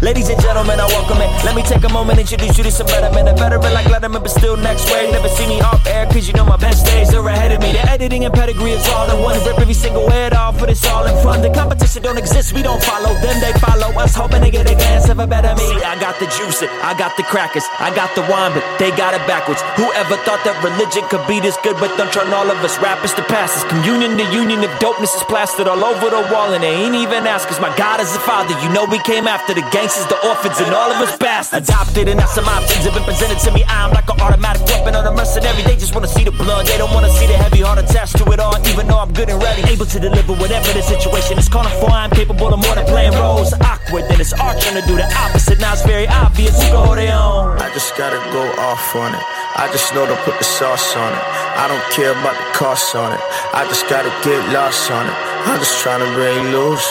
Ladies 0.00 0.28
and 0.28 0.40
gentlemen, 0.40 0.78
I 0.78 0.86
welcome 0.86 1.18
it. 1.18 1.26
Let 1.42 1.56
me 1.56 1.62
take 1.62 1.82
a 1.82 1.90
moment 1.90 2.22
and 2.22 2.30
introduce 2.30 2.56
you 2.56 2.62
to 2.62 2.70
some 2.70 2.86
better 2.86 3.10
men. 3.10 3.26
A 3.26 3.34
veteran 3.34 3.74
like 3.74 3.86
Letterman, 3.90 4.22
but 4.22 4.30
still 4.30 4.56
next 4.56 4.86
wave. 4.94 5.10
Never 5.10 5.26
see 5.26 5.48
me 5.48 5.60
off 5.60 5.84
air, 5.88 6.06
cause 6.06 6.28
you 6.28 6.34
know 6.34 6.44
my 6.44 6.56
best 6.56 6.86
days 6.86 7.12
are 7.14 7.26
ahead 7.26 7.50
of 7.50 7.58
me. 7.60 7.72
The 7.72 7.82
editing 7.90 8.24
and 8.24 8.32
pedigree 8.32 8.78
is 8.78 8.86
all 8.94 9.10
in 9.10 9.18
one. 9.20 9.34
Rip 9.42 9.58
every 9.58 9.74
single 9.74 10.08
head 10.08 10.34
off, 10.34 10.56
put 10.56 10.70
it's 10.70 10.86
all 10.86 11.04
in 11.04 11.20
front. 11.20 11.42
The 11.42 11.50
competition 11.50 12.02
don't 12.02 12.16
exist, 12.16 12.52
we 12.52 12.62
don't 12.62 12.82
follow 12.84 13.10
them, 13.18 13.42
they 13.42 13.50
follow 13.58 13.90
us. 13.98 14.14
Hoping 14.14 14.42
to 14.42 14.50
get 14.50 14.70
a 14.70 14.76
glance 14.76 15.08
of 15.08 15.18
a 15.18 15.26
better 15.26 15.50
me. 15.58 15.66
I 15.82 15.98
got 15.98 16.14
the 16.20 16.30
juice, 16.30 16.62
I 16.62 16.94
got 16.96 17.16
the 17.16 17.24
crackers, 17.24 17.66
I 17.80 17.90
got 17.90 18.14
the 18.14 18.22
wine, 18.30 18.54
but 18.54 18.62
they 18.78 18.94
got 18.94 19.18
it 19.18 19.26
backwards. 19.26 19.62
Whoever 19.74 20.14
thought 20.22 20.46
that 20.46 20.62
religion 20.62 21.10
could 21.10 21.26
be 21.26 21.42
this 21.42 21.58
good, 21.66 21.74
but 21.82 21.90
don't 21.98 22.12
turn 22.14 22.30
all 22.30 22.46
of 22.46 22.62
us 22.62 22.78
rappers 22.78 23.14
to 23.18 23.22
pastors. 23.26 23.66
Communion, 23.66 24.16
the 24.16 24.30
union 24.30 24.62
of 24.62 24.70
dopeness 24.78 25.10
is 25.18 25.26
plastered 25.26 25.66
all 25.66 25.82
over 25.82 26.06
the 26.06 26.22
wall, 26.30 26.54
and 26.54 26.62
they 26.62 26.70
ain't 26.86 26.94
even 26.94 27.26
ask 27.26 27.50
us. 27.50 27.58
My 27.58 27.74
God 27.74 27.98
is 27.98 28.12
the 28.14 28.22
Father, 28.22 28.54
you 28.62 28.70
know 28.70 28.86
we 28.86 29.02
came 29.02 29.26
after 29.26 29.58
the 29.58 29.66
gangsters, 29.88 30.06
the 30.06 30.28
orphans, 30.28 30.60
and 30.60 30.74
all 30.74 30.90
of 30.90 31.00
us 31.00 31.16
bastards. 31.16 31.68
Adopted, 31.68 32.08
and 32.08 32.20
now 32.20 32.26
some 32.26 32.44
options 32.44 32.84
have 32.84 32.94
been 32.94 33.04
presented 33.04 33.38
to 33.38 33.50
me. 33.52 33.64
I'm 33.68 33.90
like 33.92 34.08
an 34.10 34.20
automatic 34.20 34.64
weapon 34.66 34.94
on 34.94 35.06
a 35.06 35.12
mercenary. 35.12 35.62
They 35.62 35.76
just 35.76 35.94
wanna 35.94 36.08
see 36.08 36.24
the 36.24 36.30
blood, 36.30 36.66
they 36.66 36.76
don't 36.76 36.92
wanna 36.92 37.10
see 37.10 37.26
the 37.26 37.36
heavy 37.36 37.62
heart 37.62 37.78
attached 37.78 38.16
to 38.18 38.24
it 38.32 38.40
all. 38.40 38.54
Even 38.68 38.86
though 38.86 38.98
I'm 38.98 39.12
good 39.12 39.28
and 39.28 39.42
ready, 39.42 39.62
able 39.72 39.86
to 39.86 39.98
deliver 39.98 40.34
whatever 40.34 40.72
the 40.72 40.82
situation 40.82 41.38
is 41.38 41.48
calling 41.48 41.72
for. 41.80 41.90
I'm 41.90 42.10
capable 42.10 42.52
of 42.52 42.60
more 42.60 42.74
than 42.74 42.86
playing 42.86 43.12
roles. 43.14 43.52
Awkward, 43.54 44.04
then 44.08 44.20
it's 44.20 44.32
art 44.32 44.60
trying 44.60 44.80
to 44.80 44.86
do 44.86 44.96
the 44.96 45.08
opposite. 45.24 45.58
Now 45.60 45.72
it's 45.72 45.84
very 45.84 46.06
obvious 46.08 46.60
who 46.60 46.68
can 46.68 46.84
hold 46.84 46.98
their 46.98 47.16
own. 47.16 47.58
I 47.58 47.72
just 47.72 47.96
gotta 47.96 48.20
go 48.32 48.44
off 48.60 48.94
on 48.96 49.14
it. 49.14 49.24
I 49.56 49.68
just 49.72 49.94
know 49.94 50.06
to 50.06 50.16
put 50.22 50.38
the 50.38 50.44
sauce 50.44 50.96
on 50.96 51.12
it. 51.12 51.24
I 51.56 51.66
don't 51.66 51.86
care 51.96 52.12
about 52.12 52.36
the 52.36 52.48
cost 52.52 52.94
on 52.94 53.12
it. 53.12 53.20
I 53.54 53.64
just 53.66 53.88
gotta 53.88 54.12
get 54.22 54.38
lost 54.52 54.90
on 54.90 55.06
it. 55.06 55.16
I'm 55.48 55.58
just 55.58 55.80
trying 55.80 56.00
to 56.04 56.10
break 56.14 56.38
loose. 56.52 56.86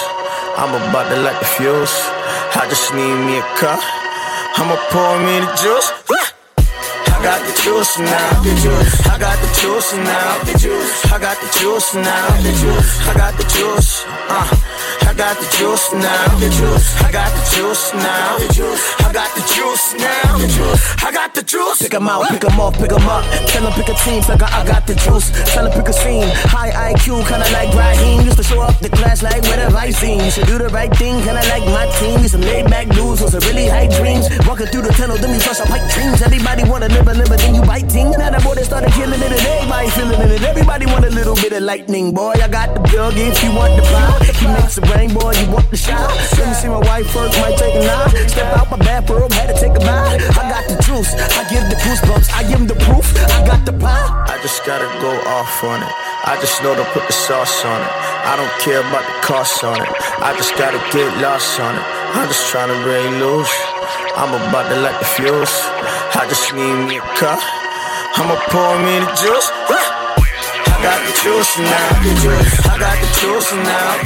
I'm 0.58 0.74
about 0.74 1.08
to 1.14 1.22
light 1.22 1.38
the 1.40 1.46
fuse. 1.46 1.94
I 2.56 2.68
just 2.70 2.94
need 2.94 3.16
me 3.26 3.38
a 3.38 3.44
cup. 3.60 3.80
I'ma 4.58 4.76
pour 4.90 5.20
me 5.20 5.40
the 5.40 5.52
juice. 5.62 6.37
I 7.18 7.24
got 7.24 7.42
the 7.42 7.54
juice 7.64 7.98
now. 7.98 8.42
I 9.10 9.18
got 9.18 9.38
the 9.42 9.50
juice 9.60 9.94
now. 9.94 10.38
I 11.12 11.18
got 11.20 11.38
the 11.42 11.50
juice 11.60 11.96
now. 11.96 12.28
I 13.10 13.14
got 13.18 13.34
the 13.38 13.44
juice. 13.50 14.06
Uh, 14.30 14.46
I 15.10 15.14
got 15.18 15.36
the 15.40 15.48
juice 15.58 15.94
now. 15.94 16.38
I 17.02 17.12
got 17.12 17.34
the 17.34 17.42
juice 17.58 17.94
now. 17.96 18.38
I 19.02 19.12
got 19.12 19.34
the 19.34 19.42
juice 19.50 19.94
now. 19.98 20.38
I 21.08 21.12
got 21.12 21.34
the 21.34 21.42
juice. 21.42 21.82
Pick 21.82 21.96
'em 21.96 22.08
out, 22.08 22.30
pick 22.30 22.44
'em 22.46 22.60
off, 22.60 22.78
pick 22.78 22.92
'em 22.92 23.08
up. 23.10 23.26
Tell 23.48 23.66
'em 23.66 23.74
pick 23.74 23.90
a 23.90 23.96
team, 24.06 24.22
like 24.30 24.44
I, 24.44 24.62
I 24.62 24.66
got 24.66 24.86
the 24.86 24.94
juice. 24.96 25.32
Tell 25.54 25.66
'em 25.66 25.72
pick 25.74 25.90
a 25.90 25.94
scene. 25.94 26.30
High 26.54 26.94
IQ, 26.94 27.26
kinda 27.28 27.50
like 27.52 27.74
Raheem. 27.74 28.22
Used 28.22 28.38
to 28.38 28.44
show 28.44 28.62
up 28.62 28.80
the 28.80 28.90
class 28.90 29.24
like 29.24 29.42
where 29.50 29.58
the 29.66 29.74
right 29.74 29.94
scene. 29.96 30.30
Should 30.30 30.46
do 30.46 30.60
the 30.60 30.70
right 30.70 30.94
thing, 30.96 31.16
kinda 31.24 31.42
like 31.50 31.66
my 31.66 31.88
team. 32.00 32.22
To 32.28 32.38
laid 32.38 32.70
back 32.70 32.88
dudes, 32.90 33.22
was 33.22 33.34
a 33.34 33.40
really 33.48 33.68
high 33.68 33.88
dreams. 33.88 34.28
Walking 34.46 34.68
through 34.68 34.84
the 34.84 34.94
tunnel, 34.94 35.18
then 35.18 35.32
we 35.32 35.40
flush 35.40 35.60
up 35.62 35.68
pipe 35.70 35.88
dreams. 35.94 36.22
Everybody 36.22 36.64
wanna 36.66 36.90
live 36.90 37.07
live, 37.14 37.30
then 37.30 37.56
you 37.56 37.62
biting. 37.62 38.12
Now 38.12 38.32
that 38.32 38.44
boy 38.44 38.56
they 38.56 38.64
started 38.64 38.92
killing 38.94 39.22
it, 39.22 39.32
and 39.32 39.44
everybody 39.46 39.90
feeling 39.92 40.22
it. 40.22 40.32
And 40.36 40.46
Everybody 40.46 40.86
want 40.88 41.06
a 41.06 41.12
little 41.12 41.36
bit 41.36 41.54
of 41.54 41.64
lightning, 41.64 42.14
boy. 42.14 42.34
I 42.42 42.48
got 42.48 42.74
the 42.74 42.82
plug 42.90 43.14
if 43.16 43.44
you 43.44 43.52
want 43.54 43.76
the 43.78 43.84
fly. 43.88 44.20
He 44.38 44.48
makes 44.48 44.78
it 44.78 44.86
rain, 44.92 45.14
boy. 45.14 45.34
You 45.38 45.48
want 45.52 45.70
the 45.70 45.78
shot? 45.78 46.10
Let 46.38 46.48
me 46.48 46.54
see 46.54 46.68
my 46.68 46.82
wife 46.84 47.08
first, 47.12 47.38
might 47.40 47.58
take 47.58 47.76
a 47.76 47.84
nod. 47.86 48.10
Step 48.30 48.58
out 48.58 48.72
my 48.72 48.78
bathrobe, 48.78 49.32
had 49.32 49.54
to 49.54 49.56
take 49.60 49.76
a 49.76 49.80
bath. 49.80 50.20
I 50.38 50.44
got 50.50 50.68
the 50.68 50.78
juice, 50.84 51.14
I 51.14 51.44
give 51.50 51.66
the 51.70 51.78
goosebumps. 51.86 52.30
I 52.34 52.44
'em 52.52 52.68
the 52.68 52.76
proof. 52.86 53.06
I 53.38 53.46
got 53.46 53.66
the 53.66 53.74
pie. 53.74 54.10
I 54.28 54.40
just 54.42 54.66
gotta 54.66 54.90
go 55.00 55.12
off 55.38 55.64
on 55.64 55.82
it. 55.82 55.94
I 56.26 56.38
just 56.42 56.62
know 56.64 56.76
to 56.76 56.86
put 56.94 57.08
the 57.08 57.14
sauce 57.14 57.64
on 57.66 57.82
it. 57.82 57.92
I 58.32 58.36
don't 58.36 58.56
care 58.60 58.82
about 58.82 59.06
the 59.06 59.18
cost 59.26 59.64
on 59.64 59.82
it. 59.82 59.90
I 60.20 60.36
just 60.36 60.56
gotta 60.58 60.80
get 60.92 61.10
lost 61.22 61.60
on 61.60 61.76
it. 61.76 61.84
I'm 62.16 62.28
just 62.28 62.50
trying 62.52 62.70
to 62.70 62.84
break 62.84 63.10
loose. 63.22 63.67
I'm 64.18 64.34
about 64.34 64.70
to 64.70 64.78
light 64.82 65.00
the 65.00 65.06
fuse. 65.06 65.56
I 66.16 66.26
just 66.28 66.54
need 66.54 66.78
me 66.88 66.98
a 66.98 67.06
cup. 67.16 67.40
I'ma 68.18 68.36
pour 68.50 68.76
me 68.82 69.00
the 69.00 69.12
juice. 69.16 69.50
I 69.78 70.78
got 70.84 71.00
the 71.06 71.14
juice 71.22 71.54
now. 71.58 71.90
I 72.70 72.78
got 72.78 72.98
the 73.00 73.10
juice 73.22 73.52
now. 73.54 73.98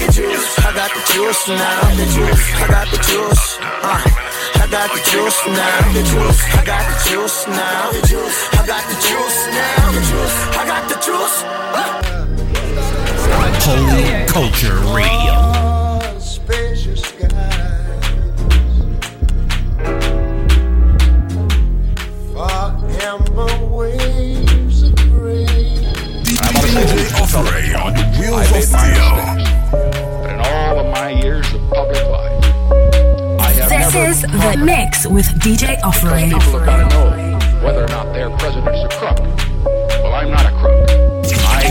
I 0.61 0.71
got 0.75 0.91
the 0.93 1.01
juice 1.11 1.47
now. 1.47 1.82
I 1.82 2.67
got 2.67 2.88
the 2.91 2.99
juice. 3.07 3.57
Uh, 3.61 3.99
I 4.59 4.67
got 4.69 4.88
the 4.93 5.01
juice 5.09 5.41
now. 5.47 5.79
I 5.79 6.63
got 6.63 6.84
the 6.84 6.97
juice 7.09 7.47
now. 7.47 7.91
I 7.91 8.65
got 8.67 8.84
the 8.88 8.95
juice 9.03 9.39
now. 9.51 9.91
I 10.59 10.65
got 10.67 10.84
the 10.89 10.95
juice. 10.99 11.43
Holy 13.63 14.25
Culture 14.27 14.75
Radio. 14.93 15.70
Far 23.12 23.20
amber 23.20 23.66
waves 23.68 24.84
of 24.84 24.95
grace. 24.95 25.47
DJ 26.30 27.07
Offray 27.20 27.84
on 27.84 27.93
the 27.93 28.18
Wheels 28.20 28.51
of 28.51 28.64
Steel. 28.64 29.16
mistakes. 29.16 29.72
But 29.72 30.30
in 30.30 30.39
all 30.39 30.80
of 30.80 30.91
my 30.91 31.09
years 31.09 31.53
of 31.53 31.62
public 31.70 32.03
life, 32.07 32.45
I 33.39 33.51
have 33.51 33.70
This 33.70 33.93
never 33.93 34.09
is 34.09 34.22
The 34.22 34.66
Mix 34.66 35.07
with 35.07 35.26
DJ 35.39 35.80
Offering. 35.84 36.30
People 36.32 36.59
have 36.59 36.66
got 36.66 36.89
to 36.89 36.95
know 36.95 37.66
whether 37.66 37.84
or 37.84 37.88
not 37.89 38.14
their 38.14 38.30
president 38.38 38.76
is 38.76 38.84
a 38.84 38.89
crook. 38.89 39.20
Well, 40.03 40.14
I'm 40.14 40.32
not 40.32 40.45
a 40.45 40.51
crook. 40.59 40.89
I 41.43 41.68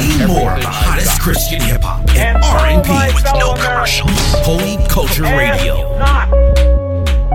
Need 0.00 0.28
more 0.28 0.52
of 0.52 0.60
the 0.60 0.68
hottest 0.68 1.20
Christian 1.20 1.60
hip 1.60 1.82
hop 1.82 2.08
and 2.14 2.42
R&B 2.44 3.14
with 3.14 3.24
no 3.34 3.54
commercials. 3.54 4.10
Holy 4.44 4.76
Culture 4.88 5.22
Radio. 5.22 5.98
not 5.98 6.28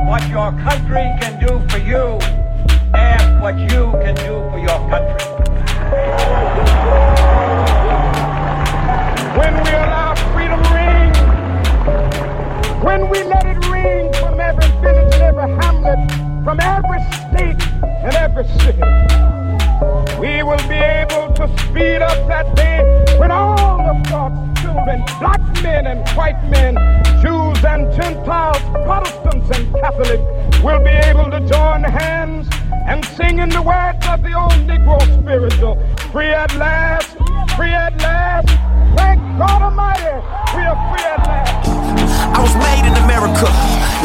what 0.07 0.27
your 0.29 0.51
country 0.63 1.05
can 1.21 1.39
do 1.39 1.59
for 1.69 1.77
you, 1.77 2.17
ask 2.99 3.41
what 3.41 3.57
you 3.57 3.91
can 4.03 4.15
do 4.15 4.33
for 4.51 4.59
your 4.59 4.79
country. 4.89 5.29
when 9.39 9.53
we 9.63 9.71
allow 9.71 10.13
freedom 10.33 10.61
ring, 10.75 11.11
when 12.83 13.09
we 13.09 13.23
let 13.23 13.45
it 13.45 13.59
ring 13.69 14.11
from 14.13 14.39
every 14.39 14.69
village 14.81 15.13
and 15.13 15.23
every 15.23 15.49
hamlet, 15.61 15.99
from 16.43 16.59
every 16.59 16.99
state 17.23 17.61
and 18.05 18.15
every 18.15 18.45
city, 18.59 18.83
we 20.19 20.43
will 20.43 20.65
be 20.67 20.75
able 20.75 21.33
to 21.33 21.47
speed 21.63 22.01
up 22.01 22.19
that 22.27 22.53
day 22.55 22.79
when 23.17 23.31
all 23.31 23.79
of 23.81 24.03
God's 24.03 24.61
children, 24.61 25.03
black 25.19 25.41
men 25.63 25.87
and 25.87 26.07
white 26.09 26.41
men, 26.49 26.75
Jews 27.21 27.63
and 27.63 27.91
Gentiles, 27.95 28.61
Protestants 28.85 29.57
and 29.57 29.73
Catholics, 29.75 30.63
will 30.63 30.83
be 30.83 30.91
able 30.91 31.31
to 31.31 31.39
join 31.47 31.83
hands 31.83 32.47
and 32.89 33.05
sing 33.05 33.37
in 33.37 33.49
the 33.49 33.61
words 33.61 34.01
of 34.09 34.23
the 34.23 34.33
old 34.33 34.57
Negro 34.65 34.97
spiritual, 35.21 35.77
free 36.11 36.33
at 36.33 36.53
last, 36.55 37.13
free 37.55 37.69
at 37.69 37.93
last. 38.01 38.49
Thank 38.97 39.21
God 39.37 39.61
Almighty, 39.61 40.09
we 40.57 40.65
are 40.65 40.79
free 40.89 41.05
at 41.05 41.21
last. 41.29 41.69
I 42.33 42.41
was 42.41 42.55
made 42.57 42.89
in 42.89 42.97
America, 43.05 43.45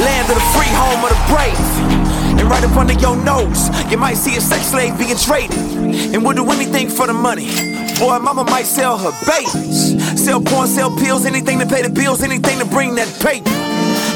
land 0.05 0.29
of 0.29 0.37
the 0.37 0.47
free, 0.53 0.69
home 0.77 1.01
of 1.01 1.11
the 1.17 1.21
brave. 1.33 2.39
And 2.39 2.51
right 2.51 2.63
up 2.63 2.77
under 2.77 2.93
your 2.93 3.17
nose, 3.17 3.73
you 3.91 3.97
might 3.97 4.19
see 4.19 4.37
a 4.37 4.41
sex 4.41 4.67
slave 4.67 4.99
being 4.99 5.17
traded. 5.17 5.59
And 6.13 6.23
we'll 6.23 6.37
do 6.37 6.45
anything 6.51 6.91
for 6.91 7.07
the 7.07 7.15
money. 7.15 7.49
Boy, 7.99 8.19
mama 8.19 8.45
might 8.45 8.67
sell 8.67 8.99
her 8.99 9.13
babies. 9.25 9.97
Sell 10.23 10.43
porn, 10.43 10.67
sell 10.67 10.95
pills, 10.99 11.25
anything 11.25 11.59
to 11.59 11.67
pay 11.67 11.81
the 11.81 11.89
bills, 11.89 12.23
anything 12.23 12.59
to 12.59 12.67
bring 12.67 12.95
that 12.97 13.09
paper. 13.23 13.49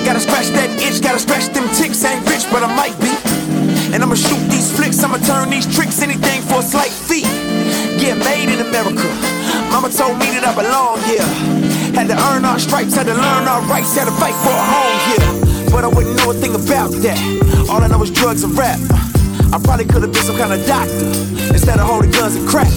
Gotta 0.05 0.21
scratch 0.21 0.49
that 0.53 0.69
itch, 0.77 1.01
gotta 1.01 1.21
scratch 1.21 1.47
them 1.55 1.67
ticks. 1.75 2.05
Ain't 2.05 2.29
rich, 2.29 2.45
but 2.51 2.63
I 2.63 2.75
might 2.77 2.99
be. 3.01 3.13
And 3.95 4.03
I'ma 4.03 4.15
shoot 4.15 4.48
these 4.59 4.75
flicks, 4.75 4.99
I'ma 5.05 5.19
turn 5.19 5.51
these 5.51 5.71
tricks, 5.71 6.03
anything 6.03 6.43
for 6.43 6.59
a 6.59 6.67
slight 6.67 6.91
fee. 6.91 7.23
Yeah, 7.95 8.19
made 8.19 8.51
in 8.51 8.59
America. 8.59 9.07
Mama 9.71 9.87
told 9.87 10.19
me 10.19 10.35
that 10.35 10.43
I 10.43 10.51
belong 10.51 10.99
here. 11.07 11.31
Had 11.95 12.11
to 12.11 12.19
earn 12.35 12.43
our 12.45 12.59
stripes, 12.59 12.99
had 12.99 13.07
to 13.07 13.15
learn 13.15 13.47
our 13.47 13.63
rights, 13.71 13.95
had 13.95 14.11
to 14.11 14.17
fight 14.19 14.35
for 14.43 14.51
a 14.51 14.65
home 14.75 14.99
here. 15.15 15.71
But 15.71 15.87
I 15.87 15.89
wouldn't 15.95 16.17
know 16.19 16.33
a 16.33 16.35
thing 16.35 16.59
about 16.59 16.91
that. 17.07 17.19
All 17.71 17.79
I 17.79 17.87
know 17.87 18.03
is 18.03 18.11
drugs 18.11 18.43
and 18.43 18.51
rap. 18.59 18.83
I 19.55 19.63
probably 19.63 19.87
could 19.87 20.03
have 20.03 20.11
been 20.11 20.27
some 20.27 20.37
kind 20.37 20.51
of 20.51 20.67
doctor 20.67 21.07
instead 21.55 21.79
of 21.79 21.87
holding 21.87 22.11
guns 22.11 22.35
and 22.35 22.43
crack. 22.49 22.75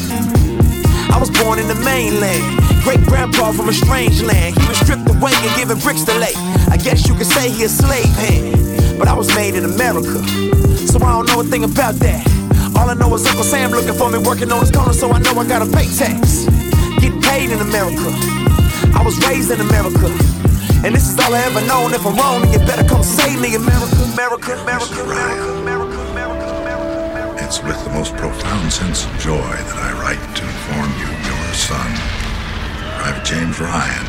I 1.10 1.18
was 1.18 1.34
born 1.34 1.58
in 1.58 1.66
the 1.66 1.80
mainland. 1.82 2.46
Great 2.86 3.02
grandpa 3.10 3.58
from 3.58 3.70
a 3.70 3.74
strange 3.74 4.22
land. 4.22 4.54
He 4.54 4.68
was 4.70 4.78
stripped 4.78 5.10
away 5.10 5.34
and 5.34 5.52
given 5.58 5.82
bricks 5.82 6.06
to 6.06 6.14
lay. 6.14 6.38
I 6.70 6.78
guess 6.78 7.10
you 7.10 7.18
could 7.18 7.26
say 7.26 7.50
he 7.50 7.66
a 7.66 7.70
slave 7.70 8.14
hand. 8.22 9.00
But 9.00 9.08
I 9.08 9.18
was 9.18 9.34
made 9.34 9.56
in 9.56 9.66
America. 9.66 10.22
So 10.88 10.98
I 11.00 11.12
don't 11.14 11.28
know 11.28 11.40
a 11.42 11.44
thing 11.44 11.64
about 11.64 11.96
that. 12.02 12.26
All 12.78 12.90
I 12.90 12.94
know 12.94 13.14
is 13.14 13.26
Uncle 13.28 13.44
Sam 13.44 13.72
looking 13.72 13.94
for 13.94 14.10
me 14.10 14.18
working 14.18 14.52
on 14.52 14.62
his 14.62 14.72
corner, 14.72 14.94
so 14.94 15.12
I 15.12 15.20
know 15.20 15.34
I 15.38 15.48
gotta 15.48 15.70
pay 15.70 15.86
tax. 15.94 16.46
Getting 17.00 17.22
paid 17.22 17.52
in 17.52 17.60
America. 17.60 18.10
I 18.98 19.04
was 19.06 19.18
raised 19.28 19.52
in 19.52 19.62
America. 19.62 20.10
And 20.84 20.96
this 20.96 21.06
is 21.08 21.20
all 21.20 21.34
I 21.34 21.46
ever 21.46 21.62
known. 21.70 21.94
If 21.94 22.06
I'm 22.06 22.18
wrong, 22.18 22.42
then 22.42 22.54
you 22.54 22.60
better 22.66 22.88
come 22.88 23.04
save 23.04 23.40
me, 23.40 23.54
America, 23.54 24.02
America, 24.14 24.58
America, 24.62 25.02
America, 25.06 25.38
America. 25.62 26.02
It's 27.38 27.62
with 27.62 27.78
the 27.84 27.92
most 27.92 28.16
profound 28.18 28.74
sense 28.74 29.06
of 29.06 29.12
joy 29.20 29.38
that 29.38 29.78
I 29.78 29.94
write 30.02 30.24
to 30.40 30.42
inform 30.42 30.90
you 30.98 31.10
your 31.12 31.46
son, 31.54 31.90
Private 32.98 33.26
James 33.28 33.60
Ryan, 33.60 34.06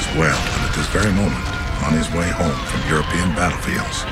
is 0.00 0.06
well 0.18 0.38
and 0.38 0.60
at 0.66 0.72
this 0.74 0.88
very 0.90 1.12
moment 1.12 1.46
on 1.86 1.92
his 1.94 2.10
way 2.10 2.26
home 2.34 2.58
from 2.66 2.80
European 2.90 3.30
battlefields. 3.38 4.02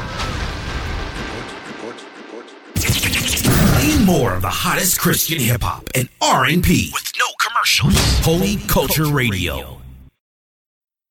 Need 3.87 4.05
more 4.05 4.35
of 4.35 4.43
the 4.43 4.49
hottest 4.49 4.99
Christian 4.99 5.39
hip 5.39 5.63
hop 5.63 5.89
and 5.95 6.09
R&B 6.21 6.91
with 6.93 7.13
no 7.21 7.27
commercials. 7.39 7.95
Holy 8.25 8.57
Culture 8.67 9.07
Radio. 9.07 9.76